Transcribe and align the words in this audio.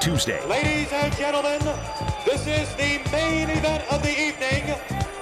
Tuesday. 0.00 0.42
Ladies 0.46 0.90
and 0.92 1.14
gentlemen, 1.16 1.60
this 2.24 2.46
is 2.46 2.74
the 2.76 3.00
main 3.12 3.50
event 3.50 3.84
of 3.92 4.02
the 4.02 4.08
evening 4.08 4.74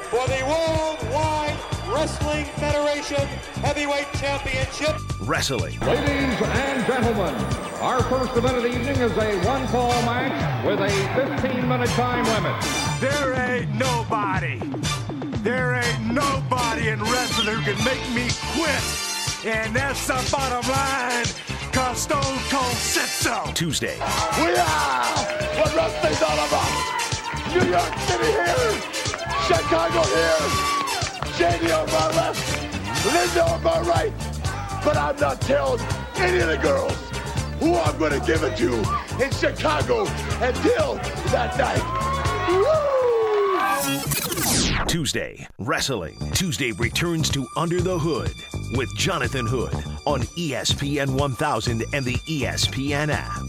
for 0.05 0.25
the 0.29 0.41
Worldwide 0.47 1.57
Wrestling 1.89 2.45
Federation 2.57 3.27
Heavyweight 3.63 4.07
Championship. 4.15 4.97
Wrestling. 5.23 5.81
Ladies 5.81 6.41
and 6.41 6.87
gentlemen, 6.87 7.35
our 7.81 8.05
first 8.05 8.37
event 8.37 8.57
of 8.57 8.63
the 8.63 8.69
evening 8.69 8.97
is 8.99 9.11
a 9.13 9.45
one-fall 9.45 9.91
match 10.03 10.65
with 10.65 10.79
a 10.81 10.89
15-minute 10.89 11.89
time 11.91 12.25
limit. 12.25 12.65
There 13.01 13.35
ain't 13.35 13.75
nobody, 13.75 14.61
there 15.43 15.75
ain't 15.75 16.15
nobody 16.15 16.89
in 16.91 17.03
wrestling 17.03 17.57
who 17.57 17.63
can 17.63 17.85
make 17.85 18.09
me 18.15 18.29
quit. 18.55 18.83
And 19.45 19.75
that's 19.75 20.07
the 20.07 20.29
bottom 20.31 20.71
line, 20.71 21.27
cause 21.79 22.03
Stone 22.03 22.39
Cold 22.51 22.77
said 22.77 23.09
so. 23.09 23.53
Tuesday. 23.55 23.97
We 24.41 24.51
are 24.57 25.05
what 25.59 25.71
wrestling's 25.77 26.23
all 26.23 26.41
about. 26.47 26.73
New 27.55 27.67
York 27.71 27.95
City 28.09 28.31
here, 28.35 28.75
Chicago 29.47 30.03
here, 30.19 30.45
JD 31.39 31.63
on 31.79 31.87
my 31.97 32.07
left, 32.19 32.41
Linda 33.07 33.43
on 33.53 33.63
my 33.63 33.81
right. 33.83 34.13
But 34.85 34.97
I'm 34.97 35.17
not 35.21 35.41
telling 35.41 35.81
any 36.17 36.39
of 36.39 36.49
the 36.49 36.59
girls 36.59 36.99
who 37.61 37.77
I'm 37.77 37.97
going 37.99 38.19
to 38.19 38.27
give 38.27 38.43
it 38.43 38.57
to 38.59 38.75
in 39.23 39.31
Chicago 39.31 40.01
until 40.41 40.95
that 41.31 41.57
night. 41.59 41.85
Woo! 42.49 42.99
Tuesday. 44.87 45.47
Wrestling. 45.59 46.17
Tuesday 46.33 46.73
returns 46.73 47.29
to 47.31 47.47
Under 47.57 47.81
the 47.81 47.99
Hood 47.99 48.33
with 48.77 48.89
Jonathan 48.97 49.47
Hood 49.47 49.75
on 50.09 50.23
ESPN 50.23 51.19
1000 51.19 51.85
and 51.93 52.03
the 52.03 52.15
ESPN 52.15 53.11
app. 53.11 53.43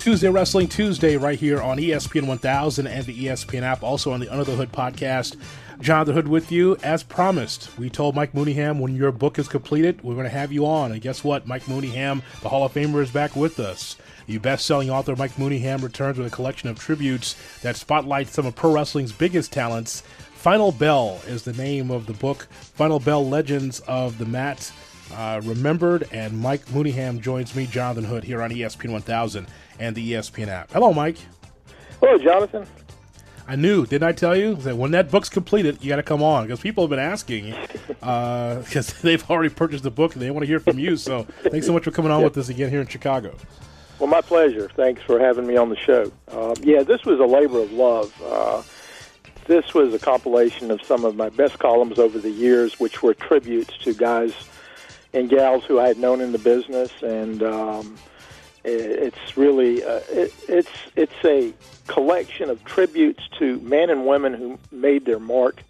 Tuesday 0.00 0.28
Wrestling 0.28 0.66
Tuesday 0.66 1.16
right 1.16 1.38
here 1.38 1.62
on 1.62 1.78
ESPN 1.78 2.26
1000 2.26 2.88
and 2.88 3.06
the 3.06 3.26
ESPN 3.26 3.62
app, 3.62 3.84
also 3.84 4.10
on 4.10 4.18
the 4.18 4.28
Under 4.28 4.42
the 4.42 4.56
Hood 4.56 4.72
podcast. 4.72 5.36
John 5.78 6.04
the 6.04 6.12
Hood 6.12 6.26
with 6.26 6.50
you. 6.50 6.76
As 6.82 7.04
promised, 7.04 7.70
we 7.78 7.88
told 7.88 8.16
Mike 8.16 8.32
Mooneyham 8.32 8.80
when 8.80 8.96
your 8.96 9.12
book 9.12 9.38
is 9.38 9.46
completed, 9.46 10.02
we're 10.02 10.14
going 10.14 10.24
to 10.24 10.30
have 10.30 10.50
you 10.50 10.66
on. 10.66 10.90
And 10.90 11.00
guess 11.00 11.22
what? 11.22 11.46
Mike 11.46 11.66
Mooneyham, 11.66 12.22
the 12.40 12.48
Hall 12.48 12.64
of 12.64 12.74
Famer, 12.74 13.02
is 13.02 13.12
back 13.12 13.36
with 13.36 13.60
us. 13.60 13.94
The 14.26 14.38
best 14.38 14.66
selling 14.66 14.90
author 14.90 15.14
Mike 15.14 15.36
Mooneyham 15.36 15.80
returns 15.80 16.18
with 16.18 16.26
a 16.26 16.30
collection 16.30 16.68
of 16.68 16.80
tributes 16.80 17.36
that 17.62 17.76
spotlight 17.76 18.26
some 18.26 18.46
of 18.46 18.56
pro 18.56 18.74
wrestling's 18.74 19.12
biggest 19.12 19.52
talents. 19.52 20.02
Final 20.42 20.72
Bell 20.72 21.20
is 21.28 21.44
the 21.44 21.52
name 21.52 21.92
of 21.92 22.06
the 22.06 22.14
book. 22.14 22.48
Final 22.50 22.98
Bell 22.98 23.24
Legends 23.24 23.78
of 23.86 24.18
the 24.18 24.26
Mat 24.26 24.72
uh, 25.14 25.40
Remembered. 25.44 26.08
And 26.10 26.36
Mike 26.36 26.66
Mooneyham 26.66 27.20
joins 27.20 27.54
me, 27.54 27.64
Jonathan 27.64 28.02
Hood, 28.02 28.24
here 28.24 28.42
on 28.42 28.50
ESPN 28.50 28.90
1000 28.90 29.46
and 29.78 29.94
the 29.94 30.14
ESPN 30.14 30.48
app. 30.48 30.72
Hello, 30.72 30.92
Mike. 30.92 31.18
Hello, 32.00 32.18
Jonathan. 32.18 32.66
I 33.46 33.54
knew, 33.54 33.86
didn't 33.86 34.02
I 34.02 34.10
tell 34.10 34.34
you 34.34 34.56
that 34.56 34.76
when 34.76 34.90
that 34.90 35.12
book's 35.12 35.28
completed, 35.28 35.78
you 35.80 35.88
got 35.88 35.96
to 35.96 36.02
come 36.02 36.24
on 36.24 36.48
because 36.48 36.58
people 36.58 36.82
have 36.82 36.90
been 36.90 36.98
asking 36.98 37.54
because 38.00 38.94
they've 39.00 39.30
already 39.30 39.54
purchased 39.54 39.84
the 39.84 39.92
book 39.92 40.14
and 40.14 40.22
they 40.22 40.32
want 40.32 40.42
to 40.42 40.48
hear 40.48 40.58
from 40.58 40.76
you. 40.76 40.96
So 40.96 41.22
thanks 41.42 41.66
so 41.66 41.72
much 41.72 41.84
for 41.84 41.92
coming 41.92 42.10
on 42.10 42.20
with 42.20 42.36
us 42.36 42.48
again 42.48 42.68
here 42.68 42.80
in 42.80 42.88
Chicago. 42.88 43.36
Well, 44.00 44.08
my 44.08 44.22
pleasure. 44.22 44.68
Thanks 44.74 45.02
for 45.02 45.20
having 45.20 45.46
me 45.46 45.56
on 45.56 45.68
the 45.68 45.76
show. 45.76 46.10
Uh, 46.26 46.56
yeah, 46.62 46.82
this 46.82 47.04
was 47.04 47.20
a 47.20 47.26
labor 47.26 47.60
of 47.60 47.70
love. 47.70 48.12
This 49.46 49.74
was 49.74 49.92
a 49.92 49.98
compilation 49.98 50.70
of 50.70 50.82
some 50.84 51.04
of 51.04 51.16
my 51.16 51.28
best 51.28 51.58
columns 51.58 51.98
over 51.98 52.18
the 52.18 52.30
years, 52.30 52.78
which 52.78 53.02
were 53.02 53.14
tributes 53.14 53.76
to 53.78 53.92
guys 53.92 54.32
and 55.12 55.28
gals 55.28 55.64
who 55.64 55.78
I 55.78 55.88
had 55.88 55.98
known 55.98 56.20
in 56.20 56.32
the 56.32 56.38
business, 56.38 56.90
and 57.02 57.42
um, 57.42 57.96
it, 58.64 58.80
it's 58.80 59.36
really 59.36 59.82
uh, 59.84 60.00
it, 60.10 60.34
it's 60.48 60.70
it's 60.96 61.24
a 61.24 61.52
collection 61.86 62.50
of 62.50 62.64
tributes 62.64 63.22
to 63.38 63.58
men 63.60 63.90
and 63.90 64.06
women 64.06 64.32
who 64.32 64.58
made 64.70 65.04
their 65.04 65.18
mark 65.18 65.62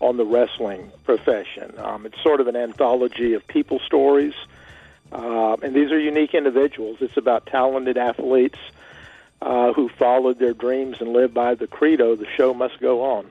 on 0.00 0.18
the 0.18 0.24
wrestling 0.24 0.92
profession. 1.04 1.72
Um, 1.78 2.04
it's 2.06 2.22
sort 2.22 2.40
of 2.40 2.48
an 2.48 2.56
anthology 2.56 3.32
of 3.32 3.46
people 3.46 3.80
stories. 3.80 4.34
Uh, 5.10 5.56
and 5.62 5.74
these 5.74 5.92
are 5.92 5.98
unique 5.98 6.34
individuals. 6.34 6.98
It's 7.00 7.16
about 7.16 7.46
talented 7.46 7.96
athletes 7.96 8.58
uh, 9.42 9.72
who 9.72 9.88
followed 9.88 10.38
their 10.38 10.54
dreams 10.54 10.96
and 11.00 11.12
lived 11.12 11.34
by 11.34 11.54
the 11.54 11.66
credo: 11.66 12.16
"The 12.16 12.26
show 12.36 12.54
must 12.54 12.80
go 12.80 13.02
on." 13.02 13.30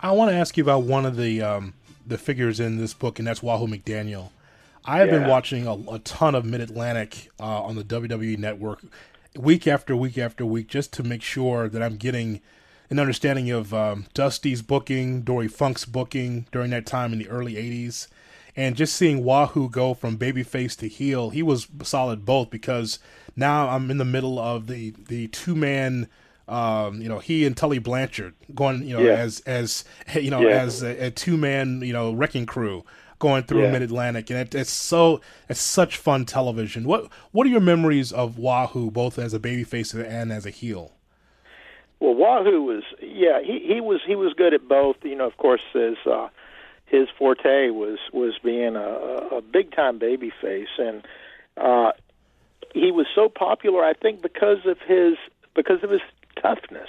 I 0.00 0.12
want 0.12 0.30
to 0.30 0.36
ask 0.36 0.56
you 0.56 0.64
about 0.64 0.84
one 0.84 1.04
of 1.04 1.16
the 1.16 1.42
um, 1.42 1.74
the 2.06 2.18
figures 2.18 2.60
in 2.60 2.78
this 2.78 2.94
book, 2.94 3.18
and 3.18 3.28
that's 3.28 3.42
Wahoo 3.42 3.66
McDaniel. 3.66 4.30
I 4.84 4.98
have 4.98 5.10
been 5.10 5.26
watching 5.26 5.66
a, 5.66 5.74
a 5.92 5.98
ton 6.00 6.34
of 6.34 6.44
Mid 6.44 6.60
Atlantic 6.60 7.28
uh, 7.38 7.62
on 7.62 7.76
the 7.76 7.84
WWE 7.84 8.38
Network, 8.38 8.80
week 9.36 9.66
after 9.66 9.94
week 9.94 10.16
after 10.16 10.46
week, 10.46 10.68
just 10.68 10.92
to 10.94 11.02
make 11.02 11.22
sure 11.22 11.68
that 11.68 11.82
I'm 11.82 11.96
getting 11.96 12.40
an 12.88 12.98
understanding 12.98 13.50
of 13.50 13.74
um, 13.74 14.06
Dusty's 14.14 14.62
booking, 14.62 15.20
Dory 15.20 15.48
Funk's 15.48 15.84
booking 15.84 16.46
during 16.50 16.70
that 16.70 16.86
time 16.86 17.12
in 17.12 17.18
the 17.18 17.28
early 17.28 17.54
'80s, 17.54 18.08
and 18.60 18.76
just 18.76 18.94
seeing 18.94 19.24
Wahoo 19.24 19.68
go 19.70 19.94
from 19.94 20.18
babyface 20.18 20.76
to 20.78 20.88
heel. 20.88 21.30
He 21.30 21.42
was 21.42 21.68
solid 21.82 22.24
both 22.24 22.50
because 22.50 22.98
now 23.36 23.68
I'm 23.68 23.90
in 23.90 23.98
the 23.98 24.04
middle 24.16 24.38
of 24.38 24.66
the 24.66 24.94
the 25.08 25.28
two 25.28 25.54
man. 25.54 26.08
Um, 26.48 27.00
you 27.00 27.08
know, 27.08 27.20
he 27.20 27.46
and 27.46 27.56
Tully 27.56 27.78
Blanchard 27.78 28.34
going, 28.54 28.82
you 28.82 28.96
know, 28.96 29.04
Yeah. 29.04 29.12
as 29.26 29.40
as 29.46 29.84
you 30.14 30.30
know, 30.30 30.42
Yeah. 30.42 30.62
as 30.64 30.82
a, 30.82 31.06
a 31.06 31.10
two 31.10 31.36
man, 31.36 31.80
you 31.82 31.92
know, 31.92 32.12
wrecking 32.12 32.44
crew 32.46 32.84
going 33.20 33.44
through 33.44 33.62
Yeah. 33.64 33.70
Mid 33.72 33.82
Atlantic, 33.82 34.30
and 34.30 34.38
it, 34.40 34.54
it's 34.54 34.70
so 34.70 35.20
it's 35.48 35.60
such 35.60 35.96
fun 35.96 36.24
television. 36.24 36.84
What 36.84 37.08
what 37.32 37.46
are 37.46 37.50
your 37.50 37.60
memories 37.60 38.12
of 38.12 38.38
Wahoo, 38.38 38.90
both 38.90 39.18
as 39.18 39.32
a 39.32 39.38
babyface 39.38 39.94
and 39.94 40.32
as 40.32 40.44
a 40.44 40.50
heel? 40.50 40.92
Well, 42.00 42.14
Wahoo 42.14 42.62
was 42.62 42.82
yeah 43.00 43.40
he 43.42 43.60
he 43.72 43.80
was 43.80 44.00
he 44.06 44.16
was 44.16 44.32
good 44.34 44.52
at 44.54 44.66
both. 44.68 44.96
You 45.04 45.16
know, 45.16 45.26
of 45.26 45.36
course, 45.36 45.60
as 45.74 45.96
uh, 46.06 46.28
his 46.90 47.08
forte 47.16 47.70
was 47.70 47.98
was 48.12 48.34
being 48.42 48.74
a, 48.76 49.38
a 49.38 49.40
big 49.40 49.74
time 49.74 49.98
baby 49.98 50.32
face, 50.42 50.68
and 50.76 51.06
uh, 51.56 51.92
he 52.74 52.90
was 52.90 53.06
so 53.14 53.28
popular. 53.28 53.84
I 53.84 53.94
think 53.94 54.22
because 54.22 54.66
of 54.66 54.78
his 54.86 55.14
because 55.54 55.82
of 55.82 55.90
his 55.90 56.02
toughness. 56.40 56.88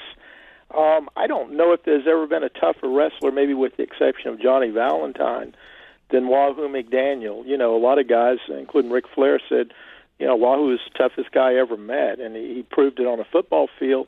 Um, 0.76 1.10
I 1.18 1.28
don't 1.28 1.58
know 1.58 1.74
if 1.74 1.84
there's 1.84 2.08
ever 2.08 2.26
been 2.28 2.44
a 2.44 2.50
tougher 2.50 2.88
wrestler, 2.88 3.32
maybe 3.32 3.54
with 3.54 3.76
the 3.76 3.84
exception 3.84 4.30
of 4.30 4.42
Johnny 4.42 4.70
Valentine, 4.70 5.54
than 6.12 6.30
Wahoo 6.30 6.70
McDaniel. 6.70 7.46
You 7.46 7.58
know, 7.58 7.76
a 7.76 7.78
lot 7.78 8.00
of 8.00 8.08
guys, 8.08 8.38
including 8.48 8.90
Ric 8.90 9.04
Flair, 9.14 9.42
said, 9.50 9.74
you 10.18 10.26
know, 10.26 10.38
Wahoo 10.38 10.74
is 10.74 10.80
the 10.86 10.98
toughest 10.98 11.32
guy 11.34 11.52
I 11.52 11.56
ever 11.56 11.76
met, 11.76 12.22
and 12.22 12.38
he, 12.38 12.54
he 12.56 12.64
proved 12.64 13.02
it 13.02 13.06
on 13.06 13.20
a 13.20 13.26
football 13.26 13.68
field, 13.80 14.08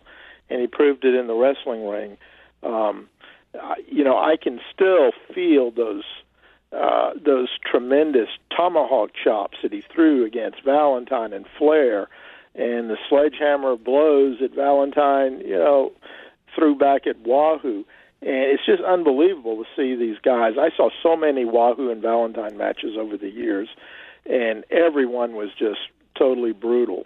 and 0.49 0.61
he 0.61 0.67
proved 0.67 1.03
it 1.03 1.15
in 1.15 1.27
the 1.27 1.33
wrestling 1.33 1.85
ring. 1.85 2.17
Um, 2.63 3.09
You 3.87 4.03
know, 4.03 4.17
I 4.17 4.35
can 4.41 4.59
still 4.73 5.11
feel 5.33 5.71
those 5.71 6.03
uh, 6.71 7.11
those 7.23 7.49
tremendous 7.63 8.29
tomahawk 8.55 9.11
chops 9.23 9.57
that 9.61 9.71
he 9.71 9.81
threw 9.81 10.25
against 10.25 10.63
Valentine 10.63 11.31
and 11.31 11.45
Flair, 11.57 12.09
and 12.55 12.89
the 12.89 12.97
sledgehammer 13.09 13.75
blows 13.75 14.39
that 14.41 14.55
Valentine, 14.55 15.39
you 15.41 15.55
know, 15.55 15.91
threw 16.55 16.75
back 16.75 17.05
at 17.05 17.19
Wahoo. 17.19 17.85
And 18.21 18.51
it's 18.51 18.65
just 18.65 18.81
unbelievable 18.81 19.57
to 19.57 19.69
see 19.75 19.95
these 19.95 20.17
guys. 20.23 20.53
I 20.57 20.69
saw 20.75 20.89
so 21.03 21.15
many 21.15 21.45
Wahoo 21.45 21.91
and 21.91 22.01
Valentine 22.01 22.57
matches 22.57 22.95
over 22.97 23.17
the 23.17 23.29
years, 23.29 23.67
and 24.25 24.63
everyone 24.71 25.33
was 25.33 25.49
just 25.59 25.81
totally 26.17 26.53
brutal. 26.53 27.05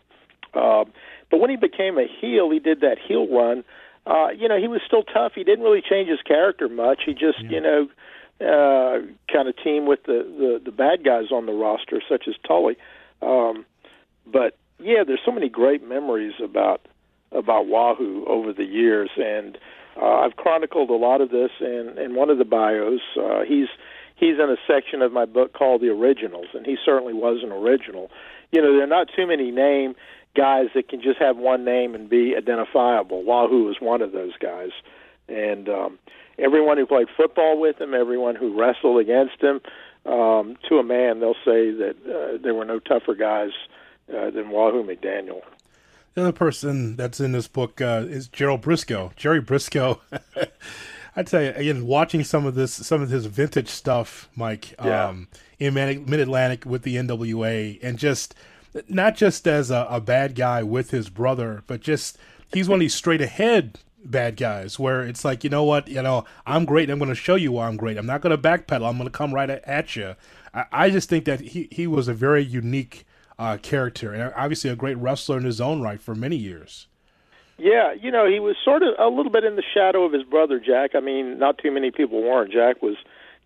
Uh, 0.54 0.86
but 1.30 1.40
when 1.40 1.50
he 1.50 1.58
became 1.58 1.98
a 1.98 2.08
heel, 2.22 2.50
he 2.52 2.60
did 2.60 2.82
that 2.82 2.98
heel 3.00 3.28
run. 3.28 3.64
Uh, 4.08 4.30
you 4.30 4.48
know, 4.48 4.58
he 4.58 4.68
was 4.68 4.82
still 4.86 5.04
tough. 5.04 5.34
He 5.36 5.44
didn't 5.44 5.66
really 5.66 5.82
change 5.88 6.10
his 6.10 6.22
character 6.22 6.70
much. 6.70 7.02
He 7.06 7.14
just, 7.14 7.40
you 7.40 7.60
know, 7.60 7.90
uh, 8.40 9.02
kind 9.32 9.50
of 9.50 9.56
teamed 9.64 9.88
with 9.88 10.04
the, 10.04 10.24
the 10.24 10.62
the 10.64 10.72
bad 10.72 11.04
guys 11.04 11.32
on 11.32 11.46
the 11.46 11.52
roster, 11.52 12.02
such 12.08 12.28
as 12.28 12.36
Tully. 12.48 12.78
Um, 13.22 13.66
but 14.26 14.56
yeah, 14.80 15.04
there's 15.06 15.20
so 15.26 15.32
many 15.32 15.50
great 15.50 15.86
memories 15.88 16.34
about 16.44 16.88
about 17.32 17.68
Wahoo 17.68 18.26
over 18.28 18.54
the 18.54 18.64
years, 18.64 19.10
and 19.18 19.58
uh, 20.02 20.20
I've 20.20 20.36
chronicled 20.36 20.90
a 20.90 20.96
lot 20.96 21.20
of 21.22 21.30
this 21.30 21.52
in 21.60 21.96
in 21.98 22.16
one 22.16 22.30
of 22.30 22.38
the 22.38 22.46
bios. 22.46 23.02
Uh, 23.20 23.42
he's 23.42 23.68
he's 24.16 24.36
in 24.36 24.50
a 24.50 24.58
section 24.68 25.02
of 25.02 25.12
my 25.12 25.26
book 25.26 25.54
called 25.54 25.82
the 25.82 25.90
Originals, 25.90 26.48
and 26.54 26.66
he 26.66 26.78
certainly 26.86 27.14
was 27.14 27.42
an 27.44 27.52
original. 27.52 28.10
You 28.52 28.62
know, 28.62 28.72
there 28.72 28.84
are 28.84 28.88
not 28.88 29.10
too 29.16 29.28
many 29.28 29.52
name 29.52 29.96
guys 30.36 30.68
that 30.76 30.88
can 30.90 31.02
just 31.02 31.20
have 31.20 31.38
one 31.38 31.64
name 31.66 31.96
and 31.96 32.10
be 32.10 32.36
identifiable. 32.38 33.24
Wahoo 33.24 33.70
is 33.70 33.78
one 33.80 34.02
of 34.02 34.12
those 34.12 34.36
guys, 34.38 34.70
and 35.28 35.68
um, 35.70 36.00
everyone 36.38 36.78
who 36.78 36.86
played 36.86 37.08
football 37.16 37.60
with 37.60 37.80
him, 37.82 37.94
everyone 37.94 38.36
who 38.36 38.58
wrestled 38.60 39.00
against 39.00 39.42
him, 39.42 39.62
um, 40.06 40.56
to 40.70 40.78
a 40.78 40.84
man, 40.84 41.20
they'll 41.20 41.34
say 41.46 41.72
that 41.72 41.96
uh, 42.06 42.38
there 42.42 42.54
were 42.54 42.66
no 42.66 42.80
tougher 42.80 43.14
guys 43.16 43.50
uh, 44.16 44.30
than 44.30 44.50
Wahoo 44.52 44.84
McDaniel. 44.84 45.42
The 46.14 46.22
other 46.22 46.32
person 46.32 46.96
that's 46.96 47.20
in 47.20 47.32
this 47.32 47.48
book 47.48 47.80
uh, 47.82 48.06
is 48.08 48.28
Gerald 48.28 48.62
Briscoe. 48.62 49.12
Jerry 49.16 49.42
Briscoe. 49.42 50.02
I 51.16 51.24
tell 51.24 51.42
you 51.44 51.50
again, 51.56 51.86
watching 51.88 52.24
some 52.24 52.46
of 52.46 52.56
this, 52.56 52.72
some 52.74 53.02
of 53.02 53.10
his 53.10 53.26
vintage 53.26 53.70
stuff, 53.70 54.30
Mike, 54.36 54.74
Yeah. 54.84 55.08
um, 55.10 55.28
in 55.60 55.74
Mid 55.74 56.20
Atlantic 56.20 56.66
with 56.66 56.84
the 56.84 56.96
NWA, 56.96 57.80
and 57.84 57.98
just 58.00 58.34
not 58.88 59.16
just 59.16 59.48
as 59.48 59.72
a, 59.72 59.88
a 59.90 60.02
bad 60.02 60.36
guy 60.36 60.64
with 60.64 60.92
his 60.92 61.10
brother, 61.10 61.64
but 61.68 61.82
just 61.82 62.18
he's 62.54 62.70
one 62.70 62.78
of 62.78 62.82
these 62.82 62.96
straight 62.96 63.22
ahead 63.22 63.80
bad 64.04 64.38
guys 64.38 64.80
where 64.80 65.04
it's 65.04 65.26
like, 65.26 65.44
you 65.44 65.50
know 65.50 65.64
what, 65.64 65.88
you 65.88 66.02
know, 66.02 66.26
I'm 66.46 66.66
great. 66.66 66.90
I'm 66.90 67.00
going 67.00 67.10
to 67.10 67.16
show 67.16 67.36
you 67.36 67.52
why 67.52 67.68
I'm 67.68 67.78
great. 67.78 67.98
I'm 67.98 68.06
not 68.06 68.22
going 68.22 68.36
to 68.36 68.42
backpedal. 68.42 68.88
I'm 68.88 68.98
going 68.98 69.10
to 69.10 69.10
come 69.10 69.34
right 69.34 69.50
at 69.50 69.96
you. 69.96 70.16
I, 70.54 70.66
I, 70.72 70.90
just 70.90 71.10
think 71.10 71.26
that 71.26 71.42
he, 71.42 71.68
he 71.72 71.88
was 71.88 72.08
a 72.08 72.14
very 72.14 72.44
unique 72.44 73.06
uh, 73.38 73.58
character 73.58 74.14
and 74.14 74.34
obviously 74.36 74.70
a 74.70 74.76
great 74.76 74.98
wrestler 74.98 75.38
in 75.38 75.44
his 75.44 75.60
own 75.62 75.82
right 75.82 76.02
for 76.02 76.16
many 76.16 76.36
years. 76.36 76.88
Yeah, 77.58 77.94
you 77.94 78.12
know, 78.12 78.30
he 78.30 78.40
was 78.40 78.56
sort 78.64 78.84
of 78.84 78.94
a 79.00 79.08
little 79.08 79.32
bit 79.32 79.44
in 79.44 79.56
the 79.56 79.64
shadow 79.74 80.04
of 80.04 80.14
his 80.14 80.24
brother 80.24 80.60
Jack. 80.60 80.92
I 80.94 81.00
mean, 81.00 81.40
not 81.40 81.58
too 81.58 81.72
many 81.72 81.90
people 81.90 82.22
weren't. 82.22 82.52
Jack 82.52 82.84
was 82.84 82.96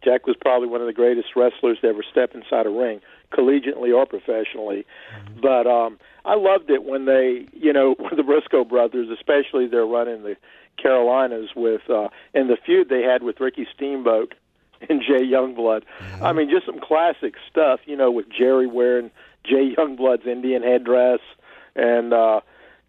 Jack 0.03 0.27
was 0.27 0.35
probably 0.41 0.67
one 0.67 0.81
of 0.81 0.87
the 0.87 0.93
greatest 0.93 1.29
wrestlers 1.35 1.77
to 1.81 1.87
ever 1.87 2.03
step 2.11 2.33
inside 2.33 2.65
a 2.65 2.69
ring, 2.69 2.99
collegiately 3.31 3.95
or 3.95 4.05
professionally. 4.05 4.85
Mm-hmm. 5.15 5.41
But 5.41 5.67
um 5.67 5.99
I 6.23 6.35
loved 6.35 6.69
it 6.69 6.83
when 6.83 7.05
they, 7.05 7.47
you 7.53 7.73
know, 7.73 7.95
the 8.15 8.23
Briscoe 8.23 8.63
brothers, 8.63 9.09
especially 9.09 9.67
their 9.67 9.85
run 9.85 10.07
in 10.07 10.23
the 10.23 10.37
Carolinas 10.81 11.49
with 11.55 11.89
uh 11.89 12.09
in 12.33 12.47
the 12.47 12.57
feud 12.63 12.89
they 12.89 13.01
had 13.01 13.23
with 13.23 13.39
Ricky 13.39 13.67
Steamboat 13.73 14.35
and 14.89 15.01
Jay 15.01 15.23
Youngblood. 15.25 15.83
Mm-hmm. 15.83 16.23
I 16.23 16.33
mean, 16.33 16.49
just 16.49 16.65
some 16.65 16.79
classic 16.79 17.35
stuff, 17.49 17.79
you 17.85 17.95
know, 17.95 18.11
with 18.11 18.27
Jerry 18.29 18.67
wearing 18.67 19.11
Jay 19.43 19.73
Youngblood's 19.75 20.27
Indian 20.27 20.63
headdress 20.63 21.19
and 21.75 22.13
uh 22.13 22.41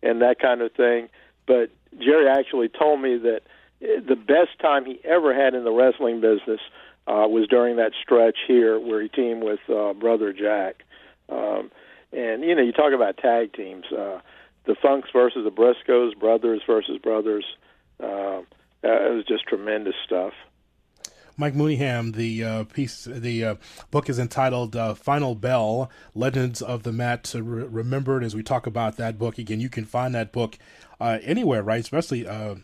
and 0.03 0.21
that 0.21 0.39
kind 0.41 0.61
of 0.61 0.73
thing. 0.73 1.09
But 1.47 1.71
Jerry 1.99 2.29
actually 2.29 2.69
told 2.69 3.01
me 3.01 3.19
that 3.19 3.43
eh, 3.83 4.01
the 4.07 4.17
best 4.17 4.59
time 4.61 4.85
he 4.85 5.01
ever 5.05 5.35
had 5.35 5.55
in 5.55 5.65
the 5.65 5.73
wrestling 5.73 6.21
business 6.21 6.61
uh, 7.07 7.27
was 7.29 7.49
during 7.49 7.77
that 7.77 7.93
stretch 8.03 8.39
here 8.47 8.79
where 8.79 9.03
he 9.03 9.09
teamed 9.09 9.43
with 9.43 9.61
uh, 9.69 9.93
Brother 9.93 10.33
Jack. 10.33 10.85
Um, 11.29 11.71
and 12.13 12.43
you 12.43 12.55
know, 12.55 12.63
you 12.63 12.73
talk 12.73 12.93
about 12.93 13.17
tag 13.17 13.53
teams, 13.55 13.87
uh, 13.91 14.21
the 14.67 14.75
Funks 14.81 15.09
versus 15.13 15.45
the 15.45 15.51
Briscoes, 15.51 16.19
brothers 16.19 16.63
versus 16.67 16.99
brothers. 16.99 17.45
Uh, 18.03 18.43
it 18.83 19.15
was 19.15 19.25
just 19.27 19.45
tremendous 19.47 19.95
stuff. 20.05 20.33
Mike 21.37 21.55
Mooneyham, 21.55 22.15
the 22.15 22.45
uh, 22.45 22.65
piece, 22.65 23.05
the 23.05 23.45
uh, 23.45 23.55
book 23.91 24.09
is 24.09 24.19
entitled 24.19 24.77
uh, 24.77 24.95
"Final 24.95 25.35
Bell: 25.35 25.91
Legends 26.15 26.61
of 26.61 26.83
the 26.83 26.93
Mat 26.93 27.33
Re- 27.35 27.65
Remembered." 27.65 28.23
As 28.23 28.35
we 28.35 28.43
talk 28.43 28.67
about 28.67 28.97
that 28.99 29.19
book 29.19 29.39
again, 29.39 29.61
you 29.61 29.71
can 29.71 29.85
find 29.85 30.15
that 30.15 30.33
book 30.33 30.59
uh, 31.01 31.19
anywhere, 31.23 31.63
right? 31.63 31.81
Especially, 31.81 32.27
uh, 32.27 32.57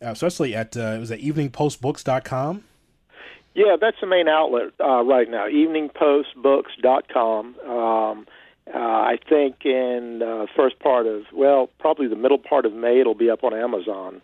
especially 0.00 0.54
at 0.54 0.76
uh, 0.76 0.94
it 0.96 0.98
was 0.98 1.10
at 1.10 1.20
eveningpostbooks.com. 1.20 2.64
Yeah, 3.54 3.76
that's 3.80 3.98
the 4.00 4.06
main 4.06 4.28
outlet 4.28 4.72
right 4.78 5.30
now. 5.30 5.46
Eveningpostbooks.com. 5.46 7.56
Um, 7.60 8.26
I 8.74 9.18
think 9.28 9.64
in 9.64 10.20
the 10.20 10.46
first 10.56 10.78
part 10.78 11.06
of 11.06 11.24
well, 11.32 11.68
probably 11.78 12.08
the 12.08 12.16
middle 12.16 12.38
part 12.38 12.64
of 12.64 12.72
May, 12.72 13.00
it'll 13.00 13.14
be 13.14 13.28
up 13.30 13.44
on 13.44 13.52
Amazon 13.54 14.22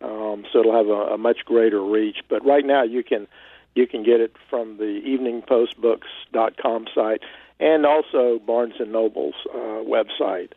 um, 0.00 0.44
so 0.52 0.60
it'll 0.60 0.76
have 0.76 0.88
a, 0.88 1.14
a 1.14 1.18
much 1.18 1.44
greater 1.44 1.82
reach. 1.82 2.18
But 2.28 2.44
right 2.44 2.64
now, 2.64 2.82
you 2.82 3.02
can 3.02 3.26
you 3.74 3.86
can 3.86 4.02
get 4.02 4.20
it 4.20 4.32
from 4.48 4.78
the 4.78 5.00
eveningpostbooks.com 5.04 6.86
site 6.94 7.22
and 7.60 7.86
also 7.86 8.38
Barnes 8.38 8.74
and 8.78 8.92
Noble's 8.92 9.34
uh, 9.54 9.82
website. 9.84 10.52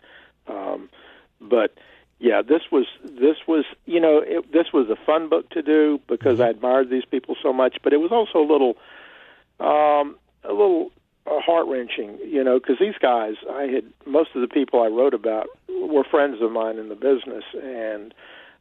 Um, 0.48 0.90
but 1.42 1.74
yeah, 2.20 2.42
this 2.42 2.64
was 2.70 2.86
this 3.02 3.38
was 3.48 3.64
you 3.86 4.00
know 4.00 4.20
it, 4.20 4.52
this 4.52 4.74
was 4.74 4.90
a 4.90 4.98
fun 5.06 5.30
book 5.30 5.50
to 5.52 5.62
do 5.62 6.02
because 6.08 6.40
I 6.42 6.50
admired 6.50 6.90
these 6.90 7.06
people 7.06 7.36
so 7.42 7.54
much, 7.54 7.78
but 7.82 7.94
it 7.94 7.98
was 7.98 8.12
also 8.12 8.40
a 8.40 8.48
little 8.50 8.76
um, 9.62 10.18
a 10.44 10.52
little 10.52 10.92
uh, 11.26 11.40
heart 11.40 11.68
wrenching, 11.68 12.18
you 12.26 12.44
know, 12.44 12.60
because 12.60 12.78
these 12.78 12.98
guys 13.02 13.36
I 13.50 13.64
had 13.64 13.86
most 14.06 14.32
of 14.36 14.42
the 14.42 14.50
people 14.50 14.82
I 14.82 14.88
wrote 14.88 15.14
about 15.14 15.48
were 15.70 16.04
friends 16.04 16.42
of 16.42 16.52
mine 16.52 16.78
in 16.78 16.90
the 16.90 16.96
business 16.96 17.46
and 17.54 18.14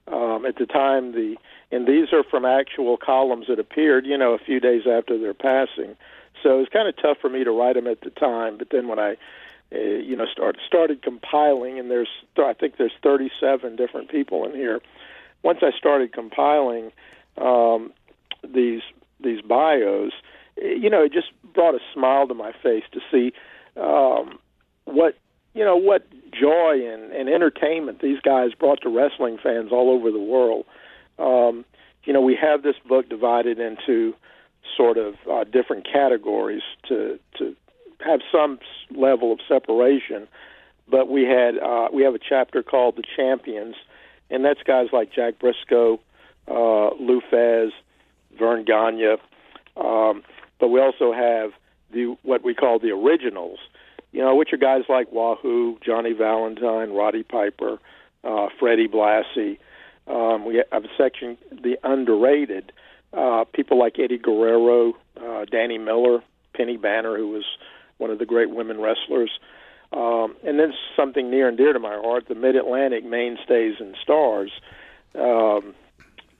um, 0.06 0.46
at 0.46 0.56
the 0.56 0.66
time 0.66 1.12
the 1.12 1.36
and 1.72 1.86
these 1.86 2.12
are 2.12 2.22
from 2.22 2.44
actual 2.44 2.96
columns 2.96 3.46
that 3.48 3.58
appeared 3.58 4.06
you 4.06 4.16
know 4.16 4.34
a 4.34 4.38
few 4.38 4.60
days 4.60 4.82
after 4.86 5.18
their 5.18 5.34
passing. 5.34 5.96
So 6.44 6.54
it 6.54 6.60
was 6.60 6.68
kind 6.72 6.88
of 6.88 6.96
tough 6.96 7.18
for 7.20 7.28
me 7.28 7.42
to 7.42 7.50
write 7.50 7.74
them 7.74 7.88
at 7.88 8.02
the 8.02 8.10
time 8.10 8.56
but 8.56 8.68
then 8.70 8.86
when 8.86 9.00
i 9.00 9.16
uh, 9.72 9.78
you 9.78 10.16
know 10.16 10.26
started 10.30 10.60
started 10.66 11.02
compiling 11.02 11.78
and 11.78 11.90
there's 11.90 12.08
i 12.38 12.52
think 12.52 12.76
there's 12.76 12.92
37 13.02 13.76
different 13.76 14.10
people 14.10 14.44
in 14.44 14.52
here 14.52 14.80
once 15.42 15.58
i 15.62 15.70
started 15.76 16.12
compiling 16.12 16.90
um 17.36 17.92
these 18.42 18.82
these 19.22 19.40
bios 19.42 20.12
you 20.56 20.90
know 20.90 21.02
it 21.02 21.12
just 21.12 21.28
brought 21.54 21.74
a 21.74 21.80
smile 21.92 22.26
to 22.26 22.34
my 22.34 22.52
face 22.62 22.84
to 22.92 23.00
see 23.10 23.32
um 23.76 24.38
what 24.84 25.16
you 25.54 25.64
know 25.64 25.76
what 25.76 26.06
joy 26.32 26.80
and, 26.86 27.12
and 27.12 27.28
entertainment 27.28 28.00
these 28.00 28.20
guys 28.20 28.52
brought 28.54 28.80
to 28.82 28.88
wrestling 28.88 29.38
fans 29.42 29.70
all 29.72 29.90
over 29.90 30.10
the 30.10 30.20
world. 30.20 30.64
Um, 31.18 31.64
you 32.04 32.12
know, 32.12 32.20
we 32.20 32.38
have 32.40 32.62
this 32.62 32.76
book 32.88 33.08
divided 33.08 33.58
into 33.58 34.14
sort 34.76 34.98
of 34.98 35.14
uh, 35.30 35.44
different 35.44 35.86
categories 35.90 36.62
to 36.88 37.18
to 37.38 37.56
have 38.04 38.20
some 38.30 38.58
level 38.94 39.32
of 39.32 39.40
separation. 39.48 40.28
But 40.90 41.08
we 41.08 41.24
had 41.24 41.58
uh, 41.58 41.88
we 41.92 42.02
have 42.02 42.14
a 42.14 42.18
chapter 42.18 42.62
called 42.62 42.96
the 42.96 43.04
Champions, 43.16 43.76
and 44.30 44.44
that's 44.44 44.62
guys 44.62 44.86
like 44.92 45.12
Jack 45.12 45.38
Briscoe, 45.38 46.00
uh, 46.48 46.94
Lou 46.94 47.20
Thesz, 47.30 47.72
Verne 48.38 48.64
Gagne. 48.64 49.16
Um, 49.76 50.22
but 50.58 50.68
we 50.68 50.80
also 50.80 51.12
have 51.12 51.52
the 51.92 52.16
what 52.22 52.42
we 52.42 52.54
call 52.54 52.78
the 52.78 52.90
originals, 52.90 53.58
you 54.12 54.20
know, 54.20 54.34
which 54.34 54.52
are 54.52 54.58
guys 54.58 54.82
like 54.88 55.12
Wahoo, 55.12 55.78
Johnny 55.84 56.12
Valentine, 56.12 56.92
Roddy 56.92 57.22
Piper, 57.22 57.78
uh, 58.24 58.46
Freddie 58.58 58.88
Blassie. 58.88 59.58
Um, 60.06 60.46
we 60.46 60.62
have 60.72 60.84
a 60.84 60.88
section, 60.96 61.36
the 61.50 61.76
underrated, 61.84 62.72
uh, 63.12 63.44
people 63.52 63.78
like 63.78 63.98
Eddie 63.98 64.16
Guerrero, 64.16 64.94
uh, 65.22 65.44
Danny 65.44 65.76
Miller, 65.76 66.22
Penny 66.54 66.78
Banner, 66.78 67.16
who 67.16 67.28
was 67.28 67.44
one 67.98 68.10
of 68.10 68.18
the 68.18 68.26
great 68.26 68.50
women 68.50 68.80
wrestlers. 68.80 69.30
Um, 69.92 70.36
and 70.44 70.58
then 70.58 70.72
something 70.96 71.30
near 71.30 71.48
and 71.48 71.56
dear 71.56 71.72
to 71.72 71.78
my 71.78 71.96
heart, 71.96 72.28
the 72.28 72.34
Mid 72.34 72.56
Atlantic 72.56 73.04
mainstays 73.04 73.76
and 73.80 73.96
stars. 74.02 74.50
Um, 75.14 75.74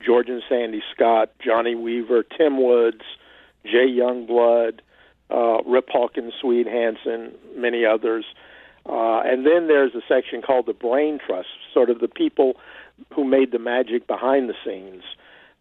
George 0.05 0.29
and 0.29 0.43
Sandy 0.49 0.83
Scott, 0.95 1.31
Johnny 1.45 1.75
Weaver, 1.75 2.23
Tim 2.23 2.63
Woods, 2.63 3.03
Jay 3.65 3.89
Youngblood, 3.89 4.81
uh, 5.31 5.63
Rip 5.67 5.89
Hawkins, 5.91 6.35
Swede 6.41 6.67
Hanson, 6.67 7.33
many 7.57 7.85
others. 7.85 8.25
Uh, 8.89 9.21
and 9.21 9.45
then 9.45 9.67
there's 9.67 9.95
a 9.95 10.01
section 10.09 10.41
called 10.41 10.67
the 10.67 10.73
Brain 10.73 11.19
Trust, 11.25 11.49
sort 11.75 11.91
of 11.91 12.01
the 12.01 12.09
people 12.09 12.57
who 13.13 13.25
made 13.25 13.53
the 13.53 13.59
magic 13.59 14.07
behind 14.07 14.49
the 14.49 14.55
scenes. 14.65 15.03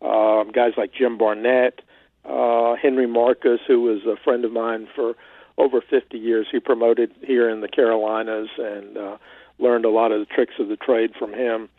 Um, 0.02 0.52
guys 0.52 0.74
like 0.78 0.94
Jim 0.94 1.18
Barnett, 1.18 1.82
uh, 2.24 2.76
Henry 2.76 3.08
Marcus, 3.08 3.60
who 3.68 3.82
was 3.82 4.06
a 4.06 4.16
friend 4.24 4.46
of 4.46 4.52
mine 4.52 4.88
for 4.96 5.16
over 5.58 5.82
50 5.82 6.18
years. 6.18 6.48
He 6.52 6.60
promoted 6.60 7.12
here 7.22 7.50
in 7.50 7.62
the 7.62 7.68
Carolinas 7.68 8.50
and 8.58 8.98
uh, 8.98 9.18
learned 9.60 9.86
a 9.86 9.90
lot 9.90 10.12
of 10.12 10.20
the 10.20 10.26
tricks 10.26 10.54
of 10.60 10.68
the 10.68 10.78
trade 10.78 11.12
from 11.18 11.34
him. 11.34 11.70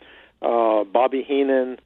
Uh, 0.41 0.83
Bobby 0.83 1.23
Heenan, 1.23 1.79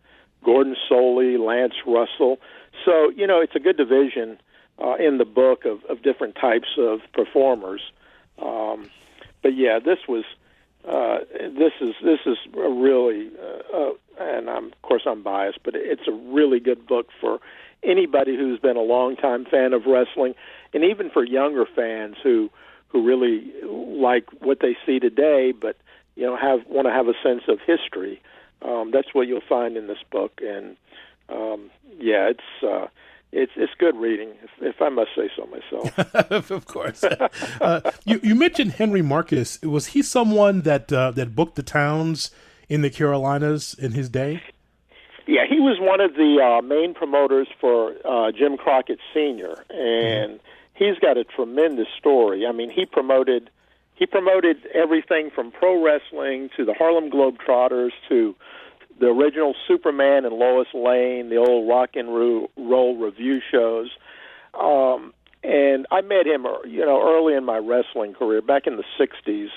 Gordon 0.44 0.76
Solie, 0.90 1.40
Lance 1.40 1.76
Russell. 1.86 2.40
So, 2.86 3.10
you 3.10 3.28
know, 3.28 3.40
it's 3.40 3.56
a 3.56 3.60
good 3.60 3.78
division 3.78 4.40
uh, 4.84 4.96
in 4.96 5.18
the 5.18 5.26
book 5.26 5.66
of, 5.66 5.84
of 5.86 6.02
different 6.02 6.36
types 6.36 6.70
of 6.78 7.00
performers. 7.14 7.82
Um, 8.42 8.90
but 9.42 9.56
yeah, 9.56 9.80
this 9.80 10.00
was 10.08 10.24
uh, 10.88 11.20
this 11.40 11.74
is 11.80 11.94
this 12.04 12.20
is 12.26 12.38
a 12.56 12.70
really 12.70 13.30
uh, 13.42 13.78
uh, 13.78 13.94
and 14.20 14.50
I'm 14.50 14.66
of 14.68 14.82
course 14.82 15.04
I'm 15.06 15.24
biased, 15.24 15.60
but 15.64 15.76
it's 15.76 16.08
a 16.08 16.12
really 16.12 16.60
good 16.60 16.86
book 16.86 17.08
for 17.22 17.40
anybody 17.84 18.36
who's 18.36 18.60
been 18.60 18.78
a 18.78 18.82
longtime 18.82 19.46
fan 19.46 19.74
of 19.74 19.86
wrestling, 19.86 20.36
and 20.74 20.84
even 20.84 21.10
for 21.10 21.24
younger 21.24 21.66
fans 21.66 22.18
who 22.22 22.50
who 22.90 23.06
really 23.06 23.52
like 23.66 24.26
what 24.40 24.60
they 24.60 24.78
see 24.86 25.00
today, 25.00 25.52
but 25.52 25.78
you 26.16 26.26
know 26.26 26.36
have 26.36 26.66
want 26.68 26.88
to 26.88 26.92
have 26.92 27.08
a 27.08 27.14
sense 27.24 27.44
of 27.48 27.60
history. 27.66 28.22
Um, 28.62 28.92
that's 28.92 29.14
what 29.14 29.28
you'll 29.28 29.42
find 29.48 29.78
in 29.78 29.88
this 29.88 30.04
book, 30.12 30.42
and 30.42 30.76
um, 31.30 31.70
yeah, 31.98 32.30
it's 32.30 32.64
uh, 32.64 32.88
it's 33.34 33.52
it's 33.56 33.74
good 33.78 33.96
reading, 33.96 34.30
if, 34.44 34.50
if 34.62 34.82
I 34.82 34.90
must 34.90 35.10
say 35.16 35.30
so 35.36 35.48
myself. 35.48 36.52
of 36.52 36.66
course. 36.66 37.04
uh, 37.04 37.92
you 38.06 38.20
you 38.24 38.36
mentioned 38.36 38.74
Henry 38.74 39.02
Marcus. 39.02 39.62
Was 39.62 39.88
he 39.88 40.02
someone 40.02 40.62
that 40.62 40.94
uh, 40.94 41.12
that 41.12 41.36
booked 41.36 41.56
the 41.56 41.64
towns 41.64 42.32
in 42.70 42.82
the 42.82 42.90
Carolinas 42.90 43.74
in 43.74 43.94
his 43.94 44.10
day? 44.10 44.42
Yeah, 45.26 45.46
he 45.50 45.60
was 45.60 45.78
one 45.80 46.02
of 46.02 46.16
the 46.16 46.42
uh, 46.42 46.62
main 46.62 46.94
promoters 46.94 47.48
for 47.60 47.94
uh, 48.06 48.32
Jim 48.32 48.58
Crockett 48.58 49.00
Senior, 49.14 49.64
and 49.70 50.34
mm-hmm. 50.34 50.38
he's 50.74 51.00
got 51.00 51.18
a 51.18 51.24
tremendous 51.24 51.88
story. 51.98 52.46
I 52.46 52.52
mean, 52.52 52.70
he 52.70 52.86
promoted 52.86 53.50
he 53.96 54.06
promoted 54.06 54.58
everything 54.74 55.30
from 55.34 55.52
pro 55.52 55.82
wrestling 55.84 56.50
to 56.58 56.66
the 56.66 56.74
Harlem 56.74 57.10
Globetrotters 57.10 57.92
to 58.10 58.36
the 59.00 59.08
original 59.08 59.56
Superman 59.68 60.26
and 60.26 60.36
Lois 60.36 60.68
Lane, 60.74 61.30
the 61.30 61.38
old 61.38 61.68
rock 61.68 61.92
and 61.96 62.10
roll 62.10 62.98
review 62.98 63.40
shows. 63.52 63.90
Um, 64.54 65.14
and 65.44 65.86
I 65.92 66.02
met 66.02 66.26
him, 66.26 66.46
you 66.66 66.86
know, 66.86 67.02
early 67.02 67.34
in 67.34 67.44
my 67.44 67.58
wrestling 67.58 68.14
career, 68.14 68.42
back 68.42 68.68
in 68.68 68.78
the 68.78 68.84
'60s. 69.00 69.50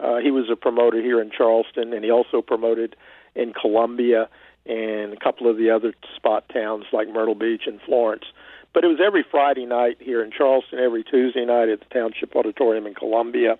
Uh, 0.00 0.18
he 0.18 0.30
was 0.30 0.48
a 0.50 0.56
promoter 0.56 1.00
here 1.00 1.20
in 1.20 1.30
Charleston, 1.30 1.92
and 1.92 2.04
he 2.04 2.10
also 2.10 2.42
promoted 2.42 2.96
in 3.34 3.52
Columbia 3.52 4.28
and 4.66 5.12
a 5.12 5.16
couple 5.16 5.48
of 5.48 5.56
the 5.56 5.70
other 5.70 5.92
spot 6.16 6.48
towns 6.52 6.84
like 6.92 7.08
Myrtle 7.08 7.34
Beach 7.34 7.62
and 7.66 7.80
Florence. 7.82 8.24
But 8.72 8.84
it 8.84 8.88
was 8.88 8.98
every 9.04 9.24
Friday 9.28 9.66
night 9.66 9.98
here 10.00 10.22
in 10.22 10.30
Charleston, 10.30 10.78
every 10.78 11.04
Tuesday 11.04 11.44
night 11.44 11.68
at 11.68 11.80
the 11.80 11.86
Township 11.86 12.34
Auditorium 12.34 12.86
in 12.86 12.94
Columbia, 12.94 13.58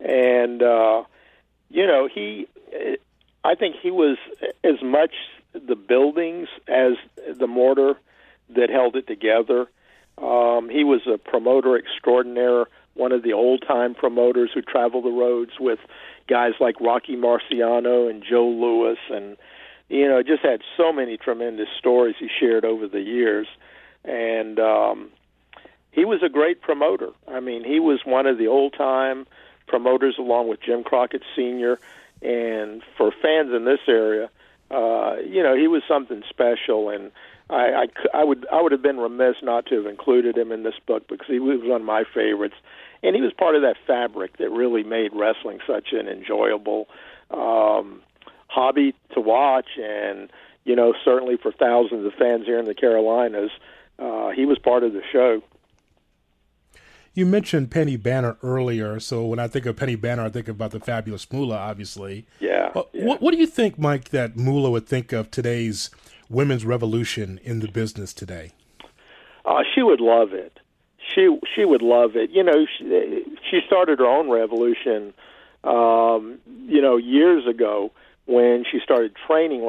and 0.00 0.62
uh, 0.62 1.04
you 1.70 1.86
know 1.86 2.08
he. 2.12 2.48
I 3.44 3.54
think 3.54 3.76
he 3.80 3.90
was 3.90 4.16
as 4.64 4.82
much 4.82 5.12
the 5.52 5.76
buildings 5.76 6.48
as 6.66 6.94
the 7.38 7.46
mortar 7.46 7.94
that 8.50 8.70
held 8.70 8.96
it 8.96 9.06
together. 9.06 9.68
Um, 10.18 10.68
he 10.70 10.82
was 10.82 11.02
a 11.06 11.18
promoter 11.18 11.76
extraordinaire, 11.76 12.64
one 12.94 13.12
of 13.12 13.22
the 13.22 13.34
old 13.34 13.62
time 13.66 13.94
promoters 13.94 14.50
who 14.54 14.62
traveled 14.62 15.04
the 15.04 15.10
roads 15.10 15.52
with 15.60 15.78
guys 16.26 16.52
like 16.58 16.80
Rocky 16.80 17.16
Marciano 17.16 18.08
and 18.08 18.24
Joe 18.28 18.48
Louis, 18.48 18.98
and 19.10 19.36
you 19.88 20.08
know, 20.08 20.22
just 20.22 20.42
had 20.42 20.60
so 20.76 20.92
many 20.92 21.16
tremendous 21.16 21.68
stories 21.78 22.16
he 22.18 22.28
shared 22.40 22.64
over 22.64 22.88
the 22.88 23.00
years. 23.00 23.46
And 24.04 24.58
um, 24.58 25.10
he 25.90 26.04
was 26.04 26.22
a 26.22 26.28
great 26.28 26.62
promoter. 26.62 27.10
I 27.28 27.40
mean, 27.40 27.64
he 27.64 27.80
was 27.80 28.00
one 28.04 28.26
of 28.26 28.38
the 28.38 28.46
old 28.46 28.74
time 28.74 29.26
promoters, 29.66 30.16
along 30.18 30.48
with 30.48 30.60
Jim 30.62 30.84
Crockett 30.84 31.22
Sr. 31.36 31.78
And 32.24 32.82
for 32.96 33.12
fans 33.22 33.52
in 33.54 33.64
this 33.64 33.80
area, 33.86 34.30
uh, 34.70 35.16
you 35.26 35.42
know, 35.42 35.54
he 35.54 35.68
was 35.68 35.82
something 35.86 36.22
special. 36.30 36.88
And 36.88 37.12
I, 37.50 37.86
I, 38.14 38.20
I 38.20 38.24
would 38.24 38.46
I 38.50 38.62
would 38.62 38.72
have 38.72 38.82
been 38.82 38.96
remiss 38.96 39.36
not 39.42 39.66
to 39.66 39.76
have 39.76 39.86
included 39.86 40.36
him 40.36 40.50
in 40.50 40.62
this 40.62 40.74
book 40.86 41.06
because 41.08 41.26
he 41.26 41.38
was 41.38 41.60
one 41.62 41.82
of 41.82 41.86
my 41.86 42.04
favorites, 42.14 42.54
and 43.02 43.14
he 43.14 43.20
was 43.20 43.32
part 43.32 43.54
of 43.54 43.62
that 43.62 43.76
fabric 43.86 44.38
that 44.38 44.50
really 44.50 44.82
made 44.82 45.12
wrestling 45.14 45.58
such 45.66 45.92
an 45.92 46.08
enjoyable 46.08 46.88
um, 47.30 48.00
hobby 48.48 48.94
to 49.12 49.20
watch. 49.20 49.76
And 49.76 50.30
you 50.64 50.74
know, 50.74 50.94
certainly 51.04 51.36
for 51.36 51.52
thousands 51.52 52.06
of 52.06 52.14
fans 52.14 52.46
here 52.46 52.58
in 52.58 52.64
the 52.64 52.74
Carolinas, 52.74 53.50
uh, 53.98 54.30
he 54.30 54.46
was 54.46 54.58
part 54.58 54.82
of 54.82 54.94
the 54.94 55.02
show. 55.12 55.42
You 57.14 57.26
mentioned 57.26 57.70
Penny 57.70 57.96
Banner 57.96 58.36
earlier, 58.42 58.98
so 58.98 59.24
when 59.24 59.38
I 59.38 59.46
think 59.46 59.66
of 59.66 59.76
Penny 59.76 59.94
Banner, 59.94 60.24
I 60.24 60.30
think 60.30 60.48
about 60.48 60.72
the 60.72 60.80
fabulous 60.80 61.30
Moolah, 61.32 61.56
obviously. 61.56 62.26
Yeah. 62.40 62.72
Uh, 62.74 62.82
yeah. 62.92 63.04
What, 63.04 63.22
what 63.22 63.30
do 63.30 63.38
you 63.38 63.46
think, 63.46 63.78
Mike, 63.78 64.08
that 64.08 64.36
Moolah 64.36 64.70
would 64.70 64.88
think 64.88 65.12
of 65.12 65.30
today's 65.30 65.90
women's 66.28 66.64
revolution 66.64 67.38
in 67.44 67.60
the 67.60 67.68
business 67.68 68.12
today? 68.12 68.50
Uh, 69.44 69.62
she 69.74 69.82
would 69.82 70.00
love 70.00 70.32
it. 70.32 70.58
She 71.14 71.38
she 71.54 71.64
would 71.64 71.82
love 71.82 72.16
it. 72.16 72.30
You 72.30 72.42
know, 72.42 72.66
she, 72.78 73.24
she 73.48 73.60
started 73.66 73.98
her 73.98 74.06
own 74.06 74.30
revolution. 74.30 75.12
Um, 75.62 76.38
you 76.66 76.80
know, 76.80 76.96
years 76.96 77.46
ago 77.46 77.92
when 78.26 78.64
she 78.70 78.80
started 78.82 79.14
training. 79.26 79.60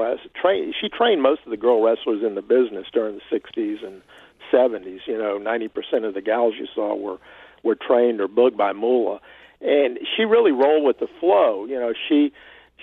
Train, 0.42 0.74
she 0.80 0.90
trained 0.90 1.22
most 1.22 1.42
of 1.46 1.52
the 1.52 1.58
girl 1.58 1.84
wrestlers 1.84 2.24
in 2.24 2.36
the 2.36 2.42
business 2.42 2.88
during 2.92 3.20
the 3.20 3.38
'60s 3.38 3.86
and 3.86 4.02
'70s. 4.52 5.02
You 5.08 5.18
know, 5.18 5.40
90% 5.40 6.06
of 6.06 6.14
the 6.14 6.22
gals 6.22 6.56
you 6.58 6.68
saw 6.74 6.96
were 6.96 7.18
were 7.64 7.76
trained 7.76 8.22
or 8.22 8.28
booked 8.28 8.58
by 8.58 8.74
Moolah, 8.74 9.20
and 9.62 10.00
she 10.16 10.24
really 10.24 10.52
rolled 10.52 10.84
with 10.84 11.00
the 11.00 11.08
flow. 11.20 11.66
You 11.66 11.80
know, 11.80 11.94
she 12.08 12.32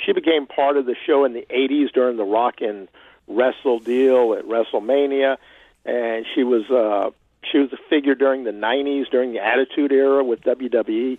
she 0.05 0.13
became 0.13 0.47
part 0.47 0.77
of 0.77 0.87
the 0.87 0.97
show 1.07 1.25
in 1.25 1.33
the 1.33 1.47
'80s 1.51 1.93
during 1.93 2.17
the 2.17 2.25
Rock 2.25 2.61
and 2.61 2.89
wrestle 3.29 3.79
deal 3.79 4.35
at 4.35 4.45
WrestleMania, 4.45 5.37
and 5.85 6.27
she 6.35 6.45
was 6.45 6.69
uh, 6.71 7.11
she 7.51 7.59
was 7.59 7.73
a 7.73 7.79
figure 7.89 8.15
during 8.15 8.45
the 8.45 8.51
'90s 8.51 9.11
during 9.11 9.33
the 9.33 9.41
Attitude 9.41 9.93
Era 9.93 10.25
with 10.25 10.43
WWE. 10.43 11.19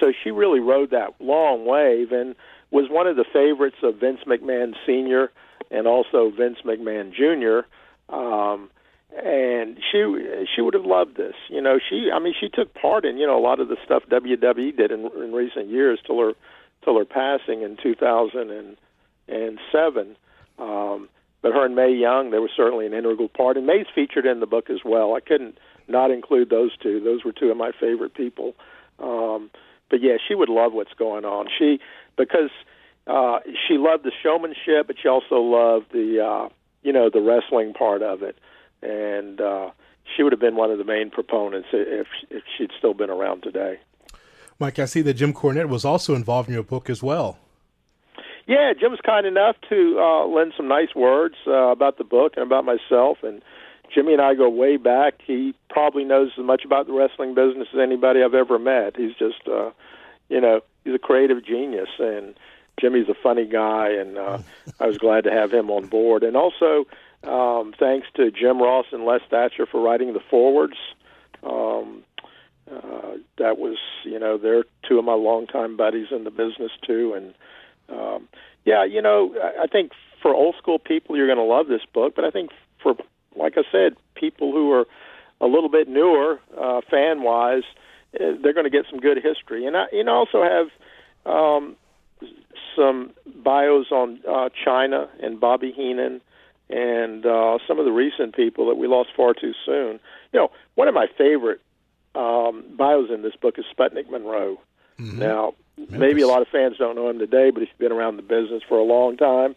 So 0.00 0.12
she 0.22 0.30
really 0.30 0.60
rode 0.60 0.90
that 0.90 1.14
long 1.20 1.64
wave 1.64 2.12
and 2.12 2.34
was 2.70 2.88
one 2.90 3.06
of 3.06 3.16
the 3.16 3.24
favorites 3.32 3.76
of 3.82 3.96
Vince 3.96 4.20
McMahon 4.26 4.74
Sr. 4.84 5.30
and 5.70 5.86
also 5.86 6.30
Vince 6.30 6.58
McMahon 6.64 7.12
Jr. 7.12 7.68
Um, 8.12 8.70
and 9.22 9.78
she 9.90 10.04
she 10.54 10.60
would 10.60 10.74
have 10.74 10.84
loved 10.84 11.16
this. 11.16 11.34
You 11.48 11.62
know, 11.62 11.78
she 11.78 12.10
I 12.12 12.18
mean 12.18 12.34
she 12.38 12.48
took 12.48 12.74
part 12.74 13.04
in 13.04 13.18
you 13.18 13.26
know 13.26 13.38
a 13.38 13.40
lot 13.40 13.60
of 13.60 13.68
the 13.68 13.76
stuff 13.84 14.02
WWE 14.10 14.76
did 14.76 14.90
in, 14.90 15.08
in 15.16 15.32
recent 15.32 15.68
years 15.68 16.00
till 16.06 16.18
her 16.20 16.32
till 16.84 16.98
her 16.98 17.04
passing 17.04 17.62
in 17.62 17.76
2007. 17.82 20.16
Um, 20.58 21.08
but 21.42 21.52
her 21.52 21.66
and 21.66 21.76
Mae 21.76 21.92
Young, 21.92 22.30
they 22.30 22.38
were 22.38 22.48
certainly 22.56 22.86
an 22.86 22.94
integral 22.94 23.28
part. 23.28 23.58
And 23.58 23.66
Mae's 23.66 23.86
featured 23.94 24.24
in 24.24 24.40
the 24.40 24.46
book 24.46 24.70
as 24.70 24.78
well. 24.84 25.14
I 25.14 25.20
couldn't 25.20 25.58
not 25.88 26.10
include 26.10 26.50
those 26.50 26.76
two. 26.76 27.00
Those 27.00 27.24
were 27.24 27.32
two 27.32 27.50
of 27.50 27.56
my 27.56 27.72
favorite 27.78 28.14
people. 28.14 28.54
Um, 28.98 29.50
but 29.90 30.02
yeah, 30.02 30.16
she 30.26 30.34
would 30.34 30.48
love 30.48 30.72
what's 30.72 30.94
going 30.94 31.24
on. 31.24 31.46
She 31.58 31.80
because 32.16 32.50
uh, 33.06 33.40
she 33.68 33.76
loved 33.76 34.04
the 34.04 34.12
showmanship, 34.22 34.86
but 34.86 34.96
she 35.00 35.08
also 35.08 35.36
loved 35.36 35.92
the 35.92 36.24
uh, 36.24 36.48
you 36.82 36.92
know 36.92 37.10
the 37.10 37.20
wrestling 37.20 37.74
part 37.74 38.02
of 38.02 38.22
it, 38.22 38.36
and 38.82 39.40
uh, 39.40 39.70
she 40.16 40.22
would 40.22 40.32
have 40.32 40.40
been 40.40 40.56
one 40.56 40.70
of 40.70 40.78
the 40.78 40.84
main 40.84 41.10
proponents 41.10 41.68
if 41.72 42.06
if 42.30 42.42
she'd 42.56 42.70
still 42.78 42.94
been 42.94 43.10
around 43.10 43.42
today. 43.42 43.78
Mike, 44.58 44.78
I 44.78 44.84
see 44.84 45.02
that 45.02 45.14
Jim 45.14 45.32
Cornette 45.32 45.68
was 45.68 45.84
also 45.84 46.14
involved 46.14 46.48
in 46.48 46.54
your 46.54 46.62
book 46.62 46.88
as 46.88 47.02
well. 47.02 47.38
Yeah, 48.46 48.72
Jim 48.78 48.90
was 48.90 49.00
kind 49.00 49.26
enough 49.26 49.56
to 49.70 49.98
uh, 49.98 50.26
lend 50.26 50.52
some 50.56 50.68
nice 50.68 50.94
words 50.94 51.36
uh, 51.46 51.70
about 51.70 51.98
the 51.98 52.04
book 52.04 52.34
and 52.36 52.44
about 52.44 52.64
myself. 52.64 53.18
And 53.22 53.42
Jimmy 53.92 54.12
and 54.12 54.22
I 54.22 54.34
go 54.34 54.48
way 54.48 54.76
back. 54.76 55.14
He 55.26 55.54
probably 55.70 56.04
knows 56.04 56.30
as 56.38 56.44
much 56.44 56.64
about 56.64 56.86
the 56.86 56.92
wrestling 56.92 57.34
business 57.34 57.68
as 57.72 57.80
anybody 57.80 58.22
I've 58.22 58.34
ever 58.34 58.58
met. 58.58 58.96
He's 58.96 59.14
just, 59.16 59.48
uh, 59.48 59.70
you 60.28 60.40
know, 60.40 60.60
he's 60.84 60.94
a 60.94 60.98
creative 60.98 61.44
genius, 61.44 61.88
and 61.98 62.34
Jimmy's 62.78 63.08
a 63.08 63.14
funny 63.14 63.46
guy, 63.46 63.88
and 63.90 64.18
uh, 64.18 64.38
I 64.80 64.86
was 64.86 64.98
glad 64.98 65.24
to 65.24 65.30
have 65.30 65.52
him 65.52 65.70
on 65.70 65.86
board. 65.86 66.22
And 66.22 66.36
also, 66.36 66.84
um, 67.26 67.74
thanks 67.78 68.06
to 68.16 68.30
Jim 68.30 68.60
Ross 68.60 68.86
and 68.92 69.04
Les 69.04 69.20
Thatcher 69.30 69.66
for 69.66 69.80
writing 69.80 70.12
the 70.12 70.20
forwards. 70.30 70.76
Um, 71.42 72.02
uh, 72.70 73.16
that 73.38 73.58
was, 73.58 73.76
you 74.04 74.18
know, 74.18 74.38
they're 74.38 74.64
two 74.88 74.98
of 74.98 75.04
my 75.04 75.14
longtime 75.14 75.76
buddies 75.76 76.06
in 76.10 76.24
the 76.24 76.30
business 76.30 76.72
too, 76.86 77.12
and 77.14 77.34
um, 77.88 78.28
yeah, 78.64 78.84
you 78.84 79.02
know, 79.02 79.34
I 79.60 79.66
think 79.66 79.92
for 80.22 80.34
old 80.34 80.54
school 80.56 80.78
people, 80.78 81.16
you're 81.16 81.26
going 81.26 81.38
to 81.38 81.44
love 81.44 81.66
this 81.66 81.84
book. 81.92 82.14
But 82.16 82.24
I 82.24 82.30
think 82.30 82.50
for, 82.82 82.94
like 83.36 83.54
I 83.56 83.62
said, 83.70 83.94
people 84.14 84.52
who 84.52 84.72
are 84.72 84.86
a 85.40 85.46
little 85.46 85.68
bit 85.68 85.86
newer, 85.86 86.40
uh, 86.58 86.80
fan 86.90 87.22
wise, 87.22 87.64
uh, 88.14 88.32
they're 88.42 88.54
going 88.54 88.64
to 88.64 88.70
get 88.70 88.86
some 88.90 89.00
good 89.00 89.18
history. 89.22 89.66
And 89.66 89.76
I, 89.76 89.84
you 89.92 90.02
know, 90.02 90.12
also 90.14 90.42
have 90.42 90.68
um, 91.30 91.76
some 92.74 93.12
bios 93.26 93.90
on 93.90 94.20
uh, 94.26 94.48
Chyna 94.64 95.08
and 95.22 95.38
Bobby 95.38 95.72
Heenan 95.72 96.22
and 96.70 97.24
uh, 97.26 97.58
some 97.66 97.78
of 97.78 97.84
the 97.84 97.92
recent 97.92 98.34
people 98.34 98.68
that 98.68 98.76
we 98.76 98.86
lost 98.86 99.10
far 99.16 99.34
too 99.34 99.52
soon. 99.64 100.00
You 100.32 100.40
know, 100.40 100.50
one 100.74 100.88
of 100.88 100.94
my 100.94 101.06
favorite 101.18 101.60
um, 102.14 102.64
bios 102.76 103.10
in 103.10 103.22
this 103.22 103.36
book 103.36 103.58
is 103.58 103.64
Sputnik 103.76 104.10
Monroe. 104.10 104.58
Mm-hmm. 104.98 105.18
Now, 105.18 105.54
Memphis. 105.76 105.98
maybe 105.98 106.22
a 106.22 106.28
lot 106.28 106.42
of 106.42 106.48
fans 106.48 106.76
don't 106.78 106.96
know 106.96 107.08
him 107.08 107.18
today, 107.18 107.50
but 107.50 107.62
he's 107.62 107.72
been 107.78 107.92
around 107.92 108.16
the 108.16 108.22
business 108.22 108.62
for 108.68 108.78
a 108.78 108.84
long 108.84 109.16
time. 109.16 109.56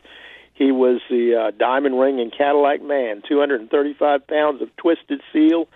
He 0.53 0.71
was 0.71 1.01
the 1.09 1.35
uh, 1.35 1.51
Diamond 1.57 1.99
Ring 1.99 2.19
and 2.19 2.35
Cadillac 2.35 2.81
Man, 2.81 3.21
235 3.27 4.25
pounds 4.25 4.61
of 4.61 4.75
twisted 4.77 5.21
steel, 5.29 5.67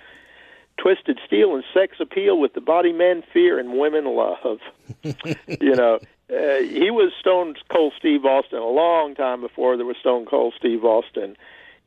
twisted 0.82 1.20
steel 1.26 1.54
and 1.54 1.64
sex 1.74 1.98
appeal 2.00 2.40
with 2.40 2.54
the 2.54 2.62
body 2.62 2.92
men 2.92 3.24
fear 3.32 3.60
and 3.60 3.78
women 3.78 4.06
love. 4.06 4.60
you 5.04 5.76
know, 5.76 6.00
uh, 6.32 6.62
he 6.62 6.90
was 6.90 7.12
Stone 7.20 7.56
Cold 7.70 7.94
Steve 8.00 8.26
Austin 8.26 8.60
a 8.60 8.66
long 8.66 9.14
time 9.16 9.42
before 9.42 9.78
there 9.78 9.86
was 9.86 9.98
Stone 9.98 10.26
Cold 10.26 10.54
Steve 10.58 10.84
Austin. 10.84 11.38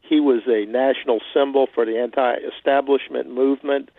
He 0.01 0.21
was 0.21 0.43
a 0.47 0.67
national 0.67 1.21
symbol 1.33 1.67
for 1.75 1.85
the 1.85 1.99
anti-establishment 1.99 3.31
movement. 3.31 3.91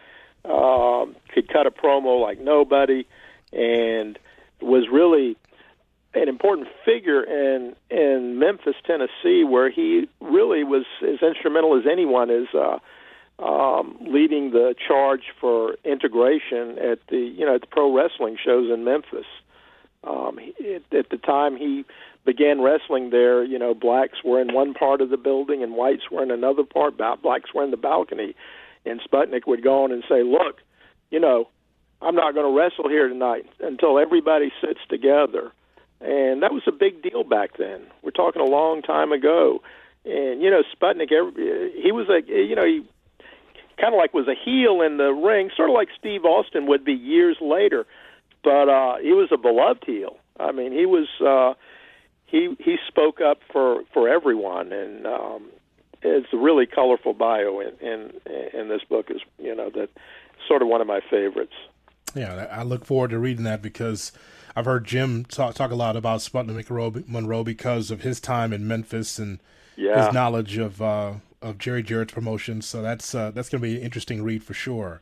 Um, 0.46 1.16
could 1.30 1.50
cut 1.50 1.66
a 1.66 1.72
promo 1.72 2.22
like 2.22 2.40
nobody 2.40 3.08
and 3.52 4.18
was 4.62 4.88
really 4.92 5.36
an 6.14 6.30
important 6.30 6.68
figure 6.86 7.24
in 7.24 7.75
in 7.90 8.38
Memphis, 8.40 8.75
Tennessee, 8.86 9.44
where 9.44 9.70
he 9.70 10.08
really 10.22 10.64
was 10.64 10.86
as 11.02 11.22
instrumental 11.22 11.78
as 11.78 11.86
anyone 11.92 12.30
is 12.30 12.48
uh, 12.54 12.78
um, 13.39 13.98
leading 14.01 14.51
the 14.51 14.75
charge 14.88 15.24
for 15.39 15.75
integration 15.84 16.77
at 16.80 17.00
the 17.10 17.18
you 17.18 17.46
know 17.46 17.56
at 17.56 17.62
the 17.62 17.68
pro 17.68 17.96
wrestling 17.96 18.38
shows 18.44 18.72
in 18.72 18.84
Memphis. 18.84 19.25
Um, 20.04 20.38
at 20.92 21.10
the 21.10 21.18
time 21.18 21.58
he 21.58 21.84
began 22.25 22.62
wrestling 22.62 23.10
there, 23.10 23.44
you 23.44 23.58
know, 23.58 23.74
blacks 23.74 24.20
were 24.24 24.39
in 24.39 24.54
one 24.54 24.74
part 24.74 25.01
of 25.01 25.10
the 25.10 25.18
building 25.18 25.63
and 25.63 25.74
whites 25.74 26.12
were 26.12 26.22
in 26.22 26.30
another 26.30 26.63
part. 26.63 26.96
Blacks 26.98 27.54
were 27.54 27.63
in 27.63 27.72
the 27.72 27.77
balcony, 27.77 28.36
and 28.86 29.01
Sputnik 29.01 29.48
would 29.48 29.63
go 29.63 29.84
on 29.84 29.92
and 29.92 30.04
say, 30.08 30.22
"Look, 30.24 30.62
you 31.10 31.20
know, 31.20 31.50
I'm 32.01 32.15
not 32.15 32.34
going 32.34 32.46
to 32.46 32.58
wrestle 32.58 32.89
here 32.89 33.08
tonight 33.08 33.46
until 33.60 33.98
everybody 33.98 34.51
sits 34.62 34.80
together. 34.89 35.51
And 36.01 36.44
that 36.44 36.51
was 36.51 36.63
a 36.68 36.72
big 36.72 37.01
deal 37.01 37.24
back 37.24 37.58
then. 37.58 37.82
We're 38.04 38.12
talking 38.12 38.42
a 38.42 38.46
long 38.46 38.82
time 38.82 39.12
ago. 39.12 39.62
And 40.04 40.42
you 40.42 40.51
know, 40.51 40.62
Sputnik, 40.75 41.12
every, 41.12 41.82
he 41.82 41.92
was 41.92 42.08
a 42.10 42.22
you 42.27 42.56
know 42.56 42.65
he 42.65 42.86
kind 43.77 43.94
of 43.94 43.98
like 43.98 44.13
was 44.13 44.27
a 44.27 44.36
heel 44.36 44.82
in 44.82 44.98
the 44.98 45.12
ring, 45.12 45.50
sort 45.55 45.70
of 45.70 45.74
like 45.74 45.89
Steve 45.98 46.25
Austin 46.25 46.67
would 46.67 46.84
be 46.84 46.94
years 46.94 47.38
later. 47.41 47.86
But 48.44 48.70
uh, 48.70 48.98
he 49.01 49.12
was 49.12 49.29
a 49.32 49.38
beloved 49.38 49.84
heel. 49.86 50.17
I 50.39 50.51
mean, 50.51 50.72
he 50.72 50.86
was 50.86 51.08
uh, 51.22 51.53
he 52.25 52.55
he 52.60 52.77
spoke 52.88 53.22
up 53.22 53.39
for 53.51 53.84
for 53.94 54.08
everyone, 54.10 54.72
and 54.72 55.08
um, 55.08 55.50
it's 56.01 56.27
a 56.34 56.38
really 56.38 56.65
colorful 56.65 57.13
bio 57.13 57.60
in 57.60 57.74
in 57.79 58.12
in 58.53 58.70
this 58.70 58.84
book. 58.88 59.10
Is 59.10 59.22
you 59.39 59.55
know 59.55 59.70
that 59.72 59.89
sort 60.48 60.62
of 60.62 60.67
one 60.67 60.82
of 60.82 60.88
my 60.88 61.00
favorites. 61.10 61.53
Yeah, 62.13 62.48
I 62.51 62.63
look 62.63 62.86
forward 62.86 63.10
to 63.12 63.20
reading 63.20 63.44
that 63.44 63.62
because 63.62 64.13
I've 64.55 64.65
heard 64.65 64.86
Jim 64.86 65.25
talk, 65.25 65.53
talk 65.53 65.72
a 65.72 65.75
lot 65.75 65.98
about 65.98 66.22
Sputnik 66.22 67.10
Monroe 67.10 67.44
because 67.44 67.91
of 67.91 68.01
his 68.01 68.22
time 68.22 68.53
in 68.53 68.67
Memphis 68.67 69.20
and 69.20 69.39
yeah. 69.75 70.05
his 70.05 70.13
knowledge 70.13 70.58
of 70.58 70.82
uh, 70.82 71.13
of 71.46 71.58
Jerry 71.58 71.84
Jarrett's 71.84 72.14
promotion. 72.14 72.62
So 72.62 72.82
that's 72.82 73.14
uh, 73.14 73.32
that's 73.32 73.50
going 73.50 73.62
to 73.62 73.68
be 73.68 73.78
an 73.78 73.82
interesting 73.82 74.24
read 74.24 74.44
for 74.44 74.54
sure. 74.54 75.02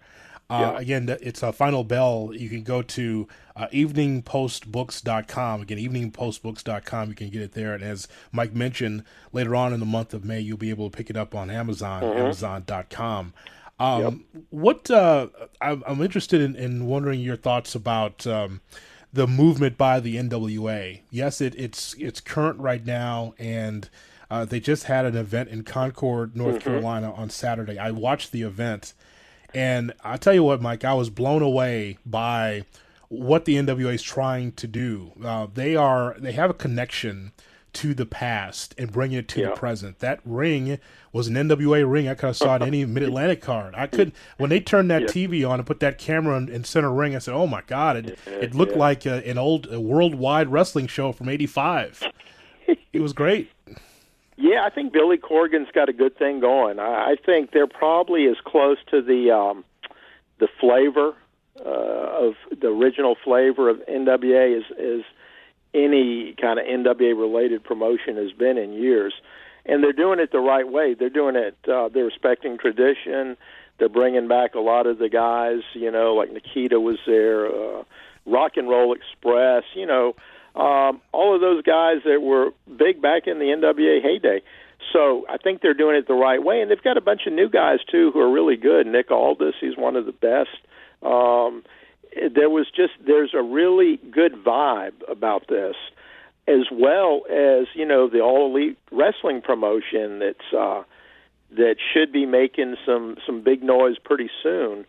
Uh, 0.49 0.73
yeah. 0.73 0.79
Again, 0.79 1.17
it's 1.21 1.41
a 1.41 1.53
final 1.53 1.83
bell. 1.83 2.31
You 2.33 2.49
can 2.49 2.63
go 2.63 2.81
to 2.81 3.27
uh, 3.55 3.67
eveningpostbooks.com. 3.67 5.61
Again, 5.61 5.77
eveningpostbooks.com. 5.77 7.09
You 7.09 7.15
can 7.15 7.29
get 7.29 7.41
it 7.41 7.53
there. 7.53 7.73
And 7.73 7.83
as 7.83 8.07
Mike 8.31 8.53
mentioned, 8.53 9.03
later 9.31 9.55
on 9.55 9.73
in 9.73 9.79
the 9.79 9.85
month 9.85 10.13
of 10.13 10.25
May, 10.25 10.41
you'll 10.41 10.57
be 10.57 10.69
able 10.69 10.89
to 10.89 10.95
pick 10.95 11.09
it 11.09 11.15
up 11.15 11.33
on 11.33 11.49
Amazon, 11.49 12.03
mm-hmm. 12.03 12.19
Amazon.com. 12.19 13.33
Um, 13.79 14.01
yep. 14.01 14.43
What 14.49 14.91
uh, 14.91 15.27
I'm, 15.61 15.83
I'm, 15.87 16.01
interested 16.01 16.41
in, 16.41 16.55
in, 16.55 16.85
wondering 16.85 17.21
your 17.21 17.37
thoughts 17.37 17.73
about 17.73 18.27
um, 18.27 18.61
the 19.11 19.27
movement 19.27 19.77
by 19.77 19.99
the 19.99 20.17
NWA. 20.17 21.01
Yes, 21.09 21.41
it, 21.41 21.55
it's 21.57 21.95
it's 21.95 22.21
current 22.21 22.59
right 22.59 22.85
now, 22.85 23.33
and 23.39 23.89
uh, 24.33 24.45
they 24.45 24.59
just 24.59 24.85
had 24.85 25.05
an 25.05 25.15
event 25.15 25.49
in 25.49 25.63
Concord, 25.63 26.35
North 26.35 26.55
mm-hmm. 26.55 26.63
Carolina 26.63 27.13
on 27.13 27.29
Saturday. 27.29 27.77
I 27.77 27.91
watched 27.91 28.31
the 28.31 28.41
event, 28.41 28.95
and 29.53 29.93
I 30.03 30.17
tell 30.17 30.33
you 30.33 30.41
what, 30.41 30.59
Mike, 30.59 30.83
I 30.83 30.95
was 30.95 31.11
blown 31.11 31.43
away 31.43 31.99
by 32.03 32.65
what 33.09 33.45
the 33.45 33.57
NWA 33.57 33.93
is 33.93 34.01
trying 34.01 34.53
to 34.53 34.65
do. 34.65 35.11
Uh, 35.23 35.45
they 35.53 35.75
are 35.75 36.15
they 36.17 36.31
have 36.31 36.49
a 36.49 36.55
connection 36.55 37.31
to 37.73 37.93
the 37.93 38.07
past 38.07 38.73
and 38.75 38.91
bring 38.91 39.11
it 39.11 39.27
to 39.27 39.41
yeah. 39.41 39.49
the 39.49 39.55
present. 39.55 39.99
That 39.99 40.19
ring 40.25 40.79
was 41.11 41.27
an 41.27 41.35
NWA 41.35 41.87
ring. 41.87 42.07
I 42.07 42.15
could 42.15 42.27
have 42.27 42.37
saw 42.37 42.55
it 42.55 42.63
any 42.63 42.85
Mid 42.87 43.03
Atlantic 43.03 43.39
card. 43.39 43.75
I 43.77 43.85
could 43.85 44.13
when 44.37 44.49
they 44.49 44.59
turned 44.59 44.89
that 44.89 45.03
yeah. 45.03 45.07
TV 45.09 45.47
on 45.47 45.59
and 45.59 45.67
put 45.67 45.79
that 45.81 45.99
camera 45.99 46.37
in, 46.37 46.49
in, 46.49 46.63
center 46.63 46.91
ring. 46.91 47.15
I 47.15 47.19
said, 47.19 47.35
"Oh 47.35 47.45
my 47.45 47.61
God!" 47.67 47.97
It 47.97 48.19
yeah, 48.25 48.33
it 48.33 48.55
looked 48.55 48.75
like 48.75 49.05
a, 49.05 49.23
an 49.29 49.37
old 49.37 49.71
a 49.71 49.79
worldwide 49.79 50.51
wrestling 50.51 50.87
show 50.87 51.11
from 51.11 51.29
'85. 51.29 52.03
it 52.91 52.99
was 52.99 53.13
great. 53.13 53.51
Yeah, 54.37 54.63
I 54.65 54.69
think 54.69 54.93
Billy 54.93 55.17
Corgan's 55.17 55.67
got 55.73 55.89
a 55.89 55.93
good 55.93 56.17
thing 56.17 56.39
going. 56.39 56.79
I, 56.79 57.11
I 57.11 57.15
think 57.23 57.51
they're 57.51 57.67
probably 57.67 58.25
as 58.27 58.37
close 58.43 58.77
to 58.91 59.01
the 59.01 59.31
um, 59.31 59.63
the 60.39 60.47
flavor 60.59 61.13
uh, 61.59 62.27
of 62.27 62.33
the 62.59 62.67
original 62.67 63.15
flavor 63.23 63.69
of 63.69 63.77
NWA 63.87 64.57
as, 64.57 64.63
as 64.77 65.01
any 65.73 66.35
kind 66.39 66.59
of 66.59 66.65
NWA 66.65 67.19
related 67.19 67.63
promotion 67.63 68.17
has 68.17 68.31
been 68.31 68.57
in 68.57 68.73
years. 68.73 69.13
And 69.65 69.83
they're 69.83 69.93
doing 69.93 70.19
it 70.19 70.31
the 70.31 70.39
right 70.39 70.67
way. 70.67 70.93
They're 70.93 71.09
doing 71.09 71.35
it. 71.35 71.55
Uh, 71.67 71.89
they're 71.89 72.05
respecting 72.05 72.57
tradition. 72.57 73.37
They're 73.77 73.89
bringing 73.89 74.27
back 74.27 74.55
a 74.55 74.59
lot 74.59 74.87
of 74.87 74.97
the 74.97 75.09
guys. 75.09 75.61
You 75.73 75.91
know, 75.91 76.13
like 76.15 76.31
Nikita 76.31 76.79
was 76.79 76.97
there. 77.05 77.47
Uh, 77.47 77.83
Rock 78.25 78.57
and 78.57 78.67
Roll 78.67 78.93
Express. 78.93 79.63
You 79.73 79.85
know, 79.85 80.15
um, 80.55 81.01
all 81.11 81.33
of 81.33 81.41
those 81.41 81.63
guys 81.63 81.97
that 82.05 82.21
were 82.21 82.51
big 82.77 83.01
back 83.01 83.27
in 83.27 83.39
the 83.39 83.45
NWA 83.45 84.01
heyday. 84.01 84.41
So 84.91 85.25
I 85.29 85.37
think 85.37 85.61
they're 85.61 85.73
doing 85.73 85.95
it 85.95 86.07
the 86.07 86.13
right 86.13 86.43
way, 86.43 86.61
and 86.61 86.69
they've 86.69 86.81
got 86.81 86.97
a 86.97 87.01
bunch 87.01 87.21
of 87.25 87.33
new 87.33 87.49
guys 87.49 87.79
too 87.89 88.11
who 88.11 88.19
are 88.19 88.31
really 88.31 88.57
good. 88.57 88.85
Nick 88.85 89.09
Aldis, 89.11 89.55
he's 89.59 89.77
one 89.77 89.95
of 89.95 90.05
the 90.05 90.11
best. 90.11 90.49
Um, 91.01 91.63
there 92.35 92.49
was 92.49 92.67
just 92.75 92.93
there's 93.05 93.33
a 93.33 93.41
really 93.41 93.97
good 93.97 94.33
vibe 94.33 95.09
about 95.09 95.47
this, 95.47 95.75
as 96.47 96.67
well 96.71 97.23
as 97.29 97.67
you 97.73 97.85
know 97.85 98.07
the 98.07 98.19
All 98.19 98.51
Elite 98.51 98.77
Wrestling 98.91 99.41
promotion 99.41 100.19
that's 100.19 100.53
uh, 100.55 100.83
that 101.51 101.75
should 101.93 102.11
be 102.11 102.25
making 102.25 102.75
some 102.85 103.17
some 103.25 103.41
big 103.41 103.63
noise 103.63 103.97
pretty 104.03 104.29
soon. 104.43 104.85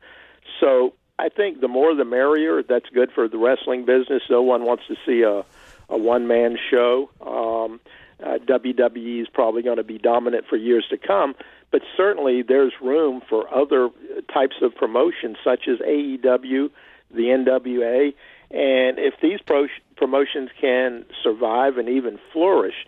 So 0.60 0.92
I 1.18 1.28
think 1.28 1.60
the 1.60 1.68
more 1.68 1.94
the 1.94 2.04
merrier. 2.04 2.62
That's 2.62 2.88
good 2.90 3.10
for 3.12 3.28
the 3.28 3.38
wrestling 3.38 3.84
business. 3.84 4.22
No 4.28 4.42
one 4.42 4.64
wants 4.64 4.84
to 4.88 4.96
see 5.06 5.22
a 5.22 5.44
a 5.88 5.98
one 5.98 6.26
man 6.26 6.56
show. 6.70 7.10
Um, 7.20 7.80
uh, 8.22 8.38
WWE 8.46 9.22
is 9.22 9.28
probably 9.28 9.62
going 9.62 9.76
to 9.76 9.84
be 9.84 9.98
dominant 9.98 10.46
for 10.48 10.56
years 10.56 10.86
to 10.90 10.96
come, 10.96 11.34
but 11.70 11.82
certainly 11.96 12.42
there's 12.42 12.72
room 12.80 13.20
for 13.28 13.52
other 13.52 13.90
types 14.32 14.56
of 14.62 14.74
promotions 14.74 15.36
such 15.42 15.68
as 15.68 15.78
AEW, 15.80 16.70
the 17.10 17.22
NWA, 17.22 18.14
and 18.50 18.98
if 18.98 19.14
these 19.20 19.40
pro- 19.44 19.66
promotions 19.96 20.50
can 20.60 21.04
survive 21.22 21.76
and 21.76 21.88
even 21.88 22.18
flourish, 22.32 22.86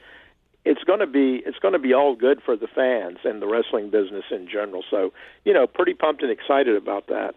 it's 0.64 0.82
going 0.84 1.00
to 1.00 1.06
be 1.06 1.42
it's 1.44 1.58
going 1.58 1.72
to 1.72 1.78
be 1.78 1.92
all 1.92 2.14
good 2.14 2.40
for 2.42 2.56
the 2.56 2.66
fans 2.68 3.18
and 3.24 3.42
the 3.42 3.46
wrestling 3.46 3.90
business 3.90 4.24
in 4.30 4.48
general. 4.48 4.84
So, 4.90 5.12
you 5.44 5.52
know, 5.52 5.66
pretty 5.66 5.94
pumped 5.94 6.22
and 6.22 6.30
excited 6.30 6.76
about 6.76 7.08
that. 7.08 7.34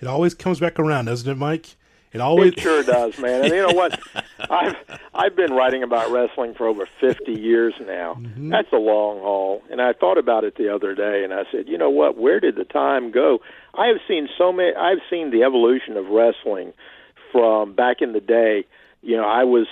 It 0.00 0.06
always 0.06 0.34
comes 0.34 0.60
back 0.60 0.78
around, 0.78 1.06
doesn't 1.06 1.30
it, 1.30 1.36
Mike? 1.36 1.76
It 2.12 2.20
always 2.20 2.52
it 2.52 2.60
sure 2.60 2.82
does, 2.82 3.18
man. 3.18 3.44
And 3.44 3.54
you 3.54 3.66
know 3.66 3.74
what? 3.74 4.00
I've 4.50 4.76
I've 5.14 5.36
been 5.36 5.52
writing 5.52 5.82
about 5.82 6.10
wrestling 6.10 6.54
for 6.54 6.66
over 6.66 6.88
50 7.00 7.32
years 7.32 7.74
now. 7.80 8.14
Mm-hmm. 8.14 8.50
That's 8.50 8.72
a 8.72 8.76
long 8.76 9.18
haul. 9.18 9.62
And 9.70 9.80
I 9.80 9.92
thought 9.92 10.18
about 10.18 10.44
it 10.44 10.56
the 10.56 10.74
other 10.74 10.94
day 10.94 11.24
and 11.24 11.32
I 11.32 11.42
said, 11.50 11.68
"You 11.68 11.78
know 11.78 11.90
what? 11.90 12.16
Where 12.16 12.40
did 12.40 12.56
the 12.56 12.64
time 12.64 13.10
go? 13.10 13.40
I 13.74 13.86
have 13.86 13.98
seen 14.08 14.28
so 14.38 14.52
many 14.52 14.74
I've 14.74 15.02
seen 15.10 15.30
the 15.30 15.42
evolution 15.42 15.96
of 15.96 16.06
wrestling 16.06 16.72
from 17.32 17.74
back 17.74 18.00
in 18.00 18.12
the 18.12 18.20
day. 18.20 18.64
You 19.02 19.16
know, 19.16 19.24
I 19.24 19.44
was 19.44 19.66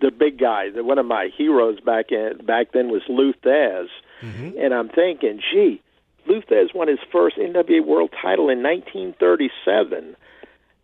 the 0.00 0.10
big 0.10 0.38
guy. 0.38 0.70
The, 0.70 0.82
one 0.82 0.98
of 0.98 1.06
my 1.06 1.30
heroes 1.36 1.80
back 1.80 2.10
in 2.10 2.38
back 2.44 2.72
then 2.72 2.88
was 2.88 3.02
Lou. 3.08 3.32
Mm-hmm. 3.32 4.58
And 4.58 4.74
I'm 4.74 4.88
thinking, 4.88 5.40
"Gee, 5.52 5.80
Lou 6.26 6.42
Thesz 6.42 6.74
won 6.74 6.88
his 6.88 6.98
first 7.12 7.36
NWA 7.36 7.84
World 7.84 8.10
Title 8.20 8.48
in 8.48 8.62
1937." 8.62 10.16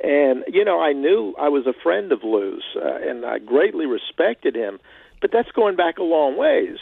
And 0.02 0.44
you 0.48 0.64
know, 0.64 0.80
I 0.80 0.92
knew 0.92 1.34
I 1.38 1.48
was 1.48 1.66
a 1.66 1.72
friend 1.72 2.12
of 2.12 2.24
Lou's, 2.24 2.64
uh, 2.76 2.98
and 3.02 3.24
I 3.24 3.38
greatly 3.38 3.86
respected 3.86 4.54
him. 4.56 4.80
But 5.20 5.30
that's 5.32 5.50
going 5.52 5.76
back 5.76 5.98
a 5.98 6.02
long 6.02 6.36
ways, 6.36 6.78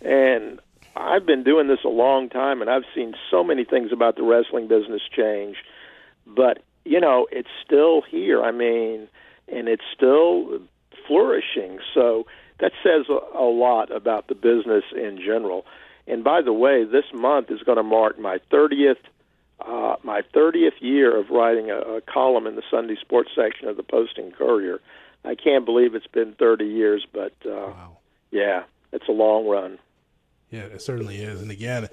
and 0.00 0.58
I've 0.96 1.26
been 1.26 1.44
doing 1.44 1.68
this 1.68 1.84
a 1.84 1.88
long 1.88 2.28
time, 2.28 2.60
and 2.60 2.70
I've 2.70 2.84
seen 2.94 3.14
so 3.30 3.44
many 3.44 3.64
things 3.64 3.92
about 3.92 4.16
the 4.16 4.22
wrestling 4.22 4.66
business 4.66 5.02
change. 5.14 5.56
But 6.26 6.62
you 6.84 7.00
know, 7.00 7.28
it's 7.30 7.50
still 7.64 8.02
here. 8.02 8.42
I 8.42 8.50
mean, 8.50 9.08
and 9.46 9.68
it's 9.68 9.84
still 9.94 10.60
flourishing. 11.06 11.78
So 11.94 12.26
that 12.60 12.72
says 12.82 13.06
a, 13.08 13.38
a 13.38 13.48
lot 13.48 13.94
about 13.94 14.28
the 14.28 14.34
business 14.34 14.84
in 14.94 15.18
general. 15.18 15.66
And 16.06 16.24
by 16.24 16.42
the 16.42 16.52
way, 16.52 16.84
this 16.84 17.04
month 17.12 17.50
is 17.50 17.62
going 17.62 17.76
to 17.76 17.82
mark 17.82 18.18
my 18.18 18.38
30th 18.50 18.96
uh, 19.60 19.96
my 20.02 20.22
30th 20.34 20.80
year 20.80 21.18
of 21.18 21.30
writing 21.30 21.70
a, 21.70 21.78
a 21.78 22.00
column 22.00 22.46
in 22.46 22.56
the 22.56 22.62
Sunday 22.70 22.96
sports 23.00 23.30
section 23.34 23.68
of 23.68 23.76
the 23.76 23.82
Post 23.82 24.18
and 24.18 24.34
Courier. 24.34 24.80
I 25.24 25.34
can't 25.34 25.64
believe 25.64 25.94
it's 25.94 26.06
been 26.06 26.34
30 26.34 26.64
years, 26.64 27.06
but 27.12 27.34
uh, 27.44 27.50
wow. 27.50 27.96
yeah, 28.30 28.64
it's 28.92 29.08
a 29.08 29.12
long 29.12 29.48
run. 29.48 29.78
Yeah, 30.50 30.60
it 30.60 30.80
certainly 30.80 31.18
is. 31.18 31.42
And 31.42 31.50
again, 31.50 31.88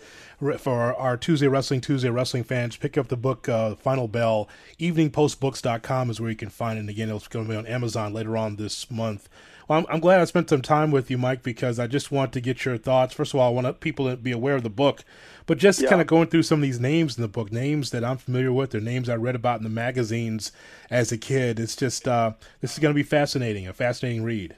for 0.60 0.95
our, 0.95 1.17
Tuesday 1.17 1.47
Wrestling 1.47 1.82
Tuesday 1.82 2.10
Wrestling 2.10 2.45
fans, 2.45 2.78
pick 2.78 2.97
up 2.97 3.10
the 3.10 3.17
book 3.17 3.49
uh, 3.49 3.75
Final 3.75 4.08
Bell. 4.08 4.47
EveningPostBooks.com 4.80 6.10
is 6.10 6.21
where 6.21 6.30
you 6.30 6.38
can 6.38 6.49
find 6.49 6.78
it. 6.78 6.82
And 6.82 6.89
again, 6.89 7.10
it's 7.10 7.28
going 7.28 7.45
to 7.45 7.51
be 7.51 7.58
on 7.58 7.67
Amazon 7.67 8.13
later 8.13 8.38
on 8.38 8.56
this 8.56 8.89
month. 8.89 9.28
Well, 9.67 9.80
I'm, 9.80 9.86
I'm, 9.89 9.99
glad 9.99 10.21
I 10.21 10.25
spent 10.25 10.49
some 10.49 10.62
time 10.62 10.91
with 10.91 11.10
you, 11.10 11.17
Mike, 11.17 11.41
because 11.41 11.80
I 11.80 11.88
just 11.88 12.12
want 12.12 12.34
to 12.34 12.41
get 12.41 12.65
your 12.65 12.78
thoughts. 12.78 13.13
First 13.13 13.34
of 13.34 13.39
all, 13.39 13.49
I 13.49 13.62
want 13.62 13.80
people 13.80 14.10
to 14.10 14.15
be 14.15 14.32
aware 14.32 14.56
of 14.56 14.63
the 14.63 14.69
book, 14.69 15.04
but 15.45 15.58
just 15.58 15.82
yeah. 15.82 15.89
kind 15.89 16.01
of 16.01 16.08
going 16.08 16.28
through 16.28 16.43
some 16.43 16.60
of 16.60 16.63
these 16.63 16.80
names 16.80 17.17
in 17.17 17.21
the 17.21 17.28
book, 17.28 17.51
names 17.51 17.89
that 17.91 18.04
I'm 18.04 18.17
familiar 18.17 18.54
with, 18.54 18.75
or 18.75 18.80
names 18.80 19.10
I 19.10 19.15
read 19.15 19.36
about 19.36 19.60
in 19.60 19.63
the 19.63 19.69
magazines 19.69 20.51
as 20.89 21.12
a 21.12 21.17
kid. 21.17 21.60
It's 21.60 21.75
just 21.75 22.08
uh, 22.08 22.34
this 22.62 22.73
is 22.73 22.80
going 22.80 22.93
to 22.93 22.95
be 22.95 23.04
fascinating, 23.04 23.67
a 23.67 23.73
fascinating 23.73 24.23
read. 24.23 24.56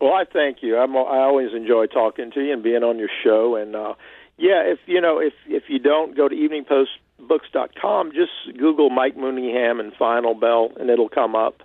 Well, 0.00 0.14
I 0.14 0.24
thank 0.24 0.62
you. 0.62 0.78
I'm, 0.78 0.96
I 0.96 1.20
always 1.20 1.52
enjoy 1.54 1.86
talking 1.86 2.30
to 2.32 2.40
you 2.40 2.54
and 2.54 2.62
being 2.62 2.82
on 2.82 2.98
your 2.98 3.10
show. 3.22 3.56
And 3.56 3.76
uh, 3.76 3.94
yeah, 4.38 4.62
if 4.62 4.78
you 4.86 5.00
know, 5.00 5.18
if 5.18 5.34
if 5.46 5.64
you 5.68 5.78
don't 5.78 6.16
go 6.16 6.26
to 6.26 6.34
eveningpostbooks.com, 6.34 8.12
just 8.12 8.58
Google 8.58 8.88
Mike 8.88 9.16
Mooneyham 9.16 9.78
and 9.78 9.92
Final 9.92 10.34
Bell, 10.34 10.72
and 10.80 10.88
it'll 10.88 11.10
come 11.10 11.36
up. 11.36 11.62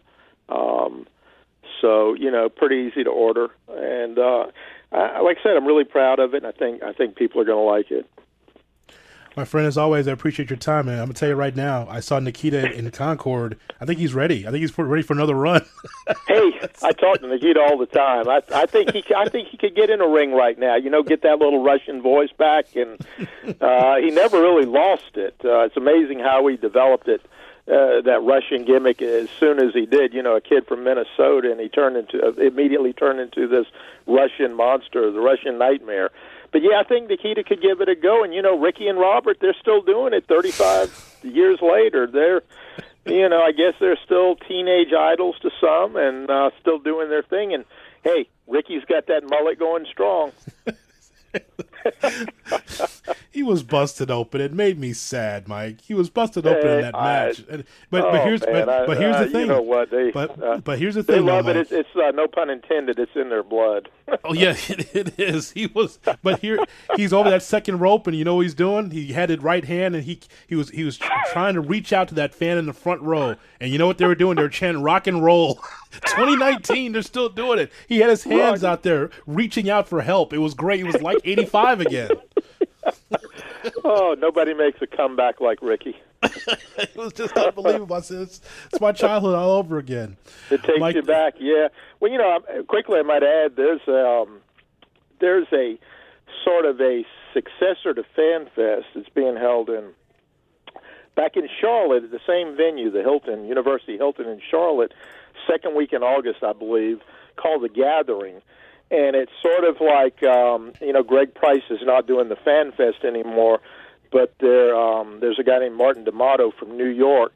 Um, 0.49 1.07
so 1.85 2.15
you 2.15 2.31
know, 2.31 2.49
pretty 2.49 2.77
easy 2.77 3.03
to 3.03 3.11
order. 3.11 3.49
And 3.69 4.17
uh, 4.17 4.47
I, 4.91 5.21
like 5.21 5.37
I 5.39 5.43
said, 5.43 5.55
I'm 5.55 5.65
really 5.65 5.83
proud 5.83 6.19
of 6.19 6.33
it. 6.33 6.43
And 6.43 6.47
I 6.47 6.51
think 6.51 6.81
I 6.81 6.93
think 6.93 7.15
people 7.15 7.39
are 7.41 7.45
going 7.45 7.63
to 7.63 7.71
like 7.71 7.91
it. 7.91 8.09
My 9.37 9.43
friend, 9.43 9.67
as 9.67 9.77
always, 9.77 10.07
I 10.07 10.13
appreciate 10.13 10.49
your 10.49 10.57
time, 10.57 10.85
man. 10.85 10.97
I'm 10.97 11.07
gonna 11.07 11.13
tell 11.13 11.27
you 11.27 11.35
right 11.35 11.53
now. 11.53 11.85
I 11.89 11.99
saw 11.99 12.19
Nikita 12.19 12.71
in 12.71 12.89
Concord. 12.89 13.59
I 13.81 13.85
think 13.85 13.99
he's 13.99 14.13
ready. 14.13 14.47
I 14.47 14.51
think 14.51 14.61
he's 14.61 14.77
ready 14.77 15.03
for 15.03 15.11
another 15.11 15.35
run. 15.35 15.65
hey, 16.27 16.53
I 16.81 16.93
talk 16.93 17.19
to 17.19 17.27
Nikita 17.27 17.59
all 17.59 17.77
the 17.77 17.85
time. 17.85 18.29
I, 18.29 18.41
I 18.53 18.65
think 18.65 18.93
he, 18.93 19.03
I 19.13 19.27
think 19.27 19.49
he 19.49 19.57
could 19.57 19.75
get 19.75 19.89
in 19.89 19.99
a 19.99 20.07
ring 20.07 20.31
right 20.31 20.57
now. 20.57 20.77
You 20.77 20.89
know, 20.89 21.03
get 21.03 21.21
that 21.23 21.39
little 21.39 21.61
Russian 21.61 22.01
voice 22.01 22.31
back, 22.31 22.77
and 22.77 22.97
uh, 23.59 23.97
he 23.97 24.09
never 24.09 24.39
really 24.39 24.65
lost 24.65 25.15
it. 25.15 25.35
Uh, 25.43 25.65
it's 25.65 25.75
amazing 25.75 26.19
how 26.19 26.47
he 26.47 26.55
developed 26.55 27.09
it. 27.09 27.21
Uh, 27.67 27.99
that 28.01 28.21
Russian 28.21 28.63
gimmick 28.63 29.01
as 29.01 29.27
soon 29.39 29.59
as 29.59 29.73
he 29.73 29.87
did. 29.87 30.13
You 30.13 30.21
know, 30.21 30.35
a 30.35 30.41
kid 30.41 30.67
from 30.67 30.83
Minnesota, 30.83 31.49
and 31.49 31.59
he 31.59 31.67
turned 31.67 31.97
into 31.97 32.23
uh, 32.23 32.31
immediately 32.33 32.93
turned 32.93 33.19
into 33.19 33.47
this 33.47 33.65
Russian 34.05 34.53
monster, 34.53 35.11
the 35.11 35.19
Russian 35.19 35.57
nightmare. 35.57 36.11
But 36.51 36.61
yeah, 36.61 36.79
I 36.79 36.83
think 36.83 37.09
Nikita 37.09 37.43
could 37.43 37.63
give 37.63 37.81
it 37.81 37.89
a 37.89 37.95
go. 37.95 38.23
And 38.23 38.35
you 38.35 38.43
know, 38.43 38.57
Ricky 38.57 38.87
and 38.87 38.99
Robert, 38.99 39.39
they're 39.41 39.55
still 39.59 39.81
doing 39.81 40.13
it 40.13 40.27
35 40.27 41.17
years 41.23 41.59
later. 41.59 42.05
They're, 42.05 42.43
you 43.05 43.27
know, 43.29 43.41
I 43.41 43.51
guess 43.51 43.73
they're 43.79 43.97
still 44.05 44.35
teenage 44.35 44.93
idols 44.93 45.35
to 45.41 45.49
some, 45.59 45.95
and 45.95 46.29
uh, 46.29 46.51
still 46.61 46.77
doing 46.77 47.09
their 47.09 47.23
thing. 47.23 47.53
And 47.53 47.65
hey, 48.03 48.29
Ricky's 48.47 48.85
got 48.85 49.07
that 49.07 49.27
mullet 49.27 49.57
going 49.57 49.85
strong. 49.91 50.31
was 53.45 53.63
busted 53.63 54.11
open. 54.11 54.41
It 54.41 54.51
made 54.51 54.77
me 54.77 54.91
sad, 54.91 55.47
Mike. 55.47 55.79
He 55.81 55.93
was 55.93 56.09
busted 56.09 56.45
open 56.45 56.61
Hey, 56.63 56.75
in 56.75 56.81
that 56.81 56.95
I- 56.95 57.25
match. 57.27 57.43
And- 57.49 57.63
but 57.89 58.03
oh, 58.03 58.11
but 58.11 58.25
here's 58.25 58.41
man, 58.41 58.65
but, 58.65 58.69
I- 58.69 58.85
but 58.85 58.97
here's 58.97 59.15
uh, 59.15 59.23
the 59.23 59.29
thing. 59.29 59.41
You 59.41 59.47
know 59.47 59.61
what? 59.61 59.89
They, 59.91 60.11
but 60.11 60.43
uh, 60.43 60.57
but 60.57 60.79
here's 60.79 60.95
the 60.95 61.03
they 61.03 61.15
thing. 61.15 61.25
though, 61.25 61.39
it. 61.47 61.55
It's, 61.55 61.71
it's 61.71 61.89
uh, 61.95 62.11
no 62.11 62.27
pun 62.27 62.49
intended. 62.49 62.99
It's 62.99 63.15
in 63.15 63.29
their 63.29 63.43
blood. 63.43 63.89
Oh 64.23 64.33
yeah, 64.33 64.55
it, 64.69 64.95
it 64.95 65.19
is. 65.19 65.51
He 65.51 65.65
was, 65.65 65.97
but 66.21 66.39
here 66.39 66.59
he's 66.95 67.11
over 67.11 67.29
that 67.31 67.41
second 67.41 67.79
rope, 67.79 68.05
and 68.05 68.15
you 68.15 68.23
know 68.23 68.35
what 68.35 68.41
he's 68.41 68.53
doing? 68.53 68.91
He 68.91 69.13
had 69.13 69.31
it 69.31 69.41
right 69.41 69.65
hand, 69.65 69.95
and 69.95 70.03
he 70.03 70.19
he 70.47 70.53
was 70.55 70.69
he 70.69 70.83
was 70.83 70.99
trying 71.31 71.55
to 71.55 71.59
reach 71.61 71.91
out 71.91 72.07
to 72.09 72.15
that 72.15 72.33
fan 72.35 72.59
in 72.59 72.67
the 72.67 72.73
front 72.73 73.01
row, 73.01 73.35
and 73.59 73.71
you 73.71 73.79
know 73.79 73.87
what 73.87 73.97
they 73.97 74.05
were 74.05 74.13
doing? 74.15 74.35
They 74.35 74.43
were 74.43 74.49
chanting 74.49 74.83
"Rock 74.83 75.07
and 75.07 75.23
Roll." 75.23 75.55
2019, 76.05 76.91
they're 76.91 77.01
still 77.01 77.29
doing 77.29 77.57
it. 77.57 77.71
He 77.87 77.97
had 77.99 78.09
his 78.11 78.23
hands 78.23 78.63
out 78.63 78.83
there 78.83 79.09
reaching 79.25 79.69
out 79.71 79.87
for 79.87 80.01
help. 80.01 80.33
It 80.33 80.39
was 80.39 80.53
great. 80.53 80.77
He 80.77 80.83
was 80.83 81.01
like 81.01 81.17
85 81.23 81.81
again. 81.81 82.09
Oh, 83.83 84.15
nobody 84.17 84.53
makes 84.53 84.81
a 84.81 84.87
comeback 84.87 85.41
like 85.41 85.61
Ricky. 85.61 85.95
It 86.77 86.95
was 86.95 87.13
just 87.13 87.35
unbelievable. 87.37 87.95
It's, 87.95 88.11
it's 88.11 88.81
my 88.81 88.91
childhood 88.91 89.35
all 89.35 89.51
over 89.51 89.77
again. 89.77 90.17
It 90.51 90.61
takes 90.63 90.95
you 90.95 91.01
back, 91.01 91.35
yeah. 91.39 91.69
Well, 91.99 92.11
you 92.11 92.17
know, 92.17 92.39
quickly 92.67 92.99
I 92.99 93.01
might 93.01 93.23
add, 93.23 93.55
there's 93.55 93.81
um, 93.87 94.41
there's 95.19 95.47
a 95.53 95.79
sort 96.43 96.65
of 96.65 96.79
a 96.81 97.05
successor 97.33 97.93
to 97.93 98.03
FanFest 98.17 98.85
that's 98.93 99.09
being 99.09 99.37
held 99.37 99.69
in 99.69 99.93
back 101.15 101.37
in 101.37 101.47
Charlotte 101.61 102.03
at 102.03 102.11
the 102.11 102.19
same 102.27 102.55
venue, 102.55 102.91
the 102.91 103.01
Hilton 103.01 103.45
University 103.45 103.97
Hilton 103.97 104.27
in 104.27 104.41
Charlotte, 104.51 104.93
second 105.49 105.75
week 105.75 105.93
in 105.93 106.03
August, 106.03 106.43
I 106.43 106.53
believe, 106.53 106.99
called 107.37 107.63
the 107.63 107.69
Gathering. 107.69 108.41
And 108.91 109.15
it's 109.15 109.31
sort 109.41 109.63
of 109.63 109.77
like 109.81 110.21
um, 110.23 110.73
you 110.79 110.93
know, 110.93 111.03
Greg 111.03 111.33
Price 111.33 111.63
is 111.69 111.79
not 111.83 112.07
doing 112.07 112.29
the 112.29 112.35
FanFest 112.35 113.03
anymore, 113.03 113.59
but 114.11 114.33
there 114.39 114.75
um, 114.75 115.19
there's 115.19 115.39
a 115.39 115.43
guy 115.43 115.59
named 115.59 115.75
Martin 115.75 116.03
D'Amato 116.03 116.51
from 116.51 116.77
New 116.77 116.89
York 116.89 117.33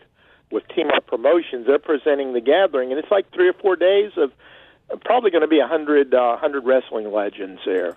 with 0.51 0.67
Team 0.69 0.89
Up 0.95 1.07
Promotions. 1.07 1.65
They're 1.67 1.79
presenting 1.79 2.33
the 2.33 2.41
Gathering, 2.41 2.91
and 2.91 2.99
it's 2.99 3.11
like 3.11 3.31
three 3.33 3.49
or 3.49 3.53
four 3.53 3.75
days 3.75 4.11
of 4.17 4.31
probably 5.01 5.31
going 5.31 5.41
to 5.41 5.47
be 5.47 5.59
a 5.59 5.67
hundred 5.67 6.13
uh, 6.13 6.37
hundred 6.37 6.65
wrestling 6.65 7.11
legends 7.11 7.61
there. 7.65 7.95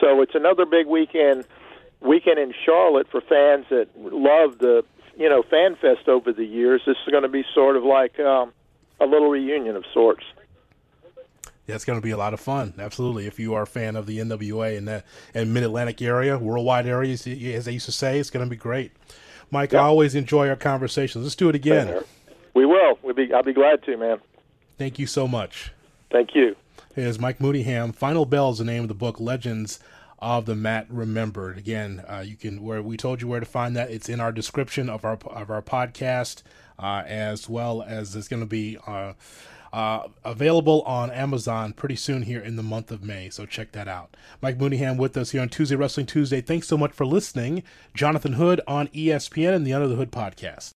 So 0.00 0.22
it's 0.22 0.34
another 0.34 0.64
big 0.64 0.86
weekend 0.86 1.44
weekend 2.00 2.38
in 2.38 2.54
Charlotte 2.64 3.08
for 3.10 3.20
fans 3.20 3.66
that 3.70 3.88
love 3.96 4.58
the 4.58 4.84
you 5.16 5.28
know 5.28 5.42
fan 5.42 5.76
fest 5.76 6.08
over 6.08 6.32
the 6.32 6.44
years. 6.44 6.82
This 6.86 6.96
is 7.04 7.10
going 7.10 7.22
to 7.22 7.28
be 7.28 7.44
sort 7.54 7.76
of 7.76 7.84
like 7.84 8.18
um, 8.20 8.52
a 9.00 9.06
little 9.06 9.28
reunion 9.28 9.76
of 9.76 9.84
sorts. 9.92 10.24
It's 11.74 11.84
going 11.84 11.98
to 11.98 12.04
be 12.04 12.10
a 12.10 12.16
lot 12.16 12.34
of 12.34 12.40
fun. 12.40 12.74
Absolutely. 12.78 13.26
If 13.26 13.38
you 13.38 13.54
are 13.54 13.62
a 13.62 13.66
fan 13.66 13.96
of 13.96 14.06
the 14.06 14.18
NWA 14.18 14.76
in 14.76 14.84
that 14.86 15.04
and 15.34 15.52
Mid 15.54 15.62
Atlantic 15.62 16.00
area, 16.02 16.38
worldwide 16.38 16.86
areas, 16.86 17.26
as 17.26 17.64
they 17.64 17.72
used 17.72 17.86
to 17.86 17.92
say, 17.92 18.18
it's 18.18 18.30
going 18.30 18.44
to 18.44 18.50
be 18.50 18.56
great. 18.56 18.92
Mike, 19.50 19.74
I 19.74 19.78
always 19.78 20.14
enjoy 20.14 20.48
our 20.48 20.56
conversations. 20.56 21.24
Let's 21.24 21.34
do 21.34 21.48
it 21.48 21.54
again. 21.54 22.02
We 22.54 22.66
will. 22.66 22.98
We'll 23.02 23.14
be. 23.14 23.32
I'll 23.32 23.42
be 23.42 23.52
glad 23.52 23.82
to, 23.84 23.96
man. 23.96 24.18
Thank 24.78 24.98
you 24.98 25.06
so 25.06 25.26
much. 25.26 25.72
Thank 26.10 26.34
you. 26.34 26.56
Is 26.96 27.18
Mike 27.18 27.38
Mooneyham. 27.38 27.94
Final 27.94 28.24
Bell 28.24 28.50
is 28.50 28.58
the 28.58 28.64
name 28.64 28.82
of 28.82 28.88
the 28.88 28.94
book, 28.94 29.20
Legends 29.20 29.80
of 30.18 30.46
the 30.46 30.54
Mat 30.54 30.86
Remembered. 30.88 31.58
Again, 31.58 32.04
uh, 32.08 32.20
you 32.26 32.36
can 32.36 32.62
where 32.62 32.82
we 32.82 32.96
told 32.96 33.22
you 33.22 33.28
where 33.28 33.40
to 33.40 33.46
find 33.46 33.76
that. 33.76 33.90
It's 33.90 34.08
in 34.08 34.20
our 34.20 34.32
description 34.32 34.88
of 34.88 35.04
our 35.04 35.18
of 35.26 35.50
our 35.50 35.62
podcast, 35.62 36.42
uh, 36.78 37.02
as 37.06 37.48
well 37.48 37.82
as 37.82 38.14
it's 38.14 38.28
going 38.28 38.42
to 38.42 38.46
be 38.46 38.78
uh, 38.86 39.14
uh, 39.72 40.08
available 40.24 40.82
on 40.82 41.10
Amazon 41.10 41.72
pretty 41.72 41.96
soon 41.96 42.22
here 42.22 42.40
in 42.40 42.56
the 42.56 42.62
month 42.62 42.90
of 42.90 43.04
May. 43.04 43.30
So 43.30 43.46
check 43.46 43.72
that 43.72 43.88
out. 43.88 44.16
Mike 44.42 44.58
Mooneyham 44.58 44.96
with 44.96 45.16
us 45.16 45.30
here 45.30 45.42
on 45.42 45.48
Tuesday 45.48 45.76
Wrestling 45.76 46.06
Tuesday. 46.06 46.40
Thanks 46.40 46.68
so 46.68 46.76
much 46.76 46.92
for 46.92 47.06
listening. 47.06 47.62
Jonathan 47.94 48.34
Hood 48.34 48.60
on 48.66 48.88
ESPN 48.88 49.54
and 49.54 49.66
the 49.66 49.72
Under 49.72 49.88
the 49.88 49.96
Hood 49.96 50.10
podcast. 50.10 50.68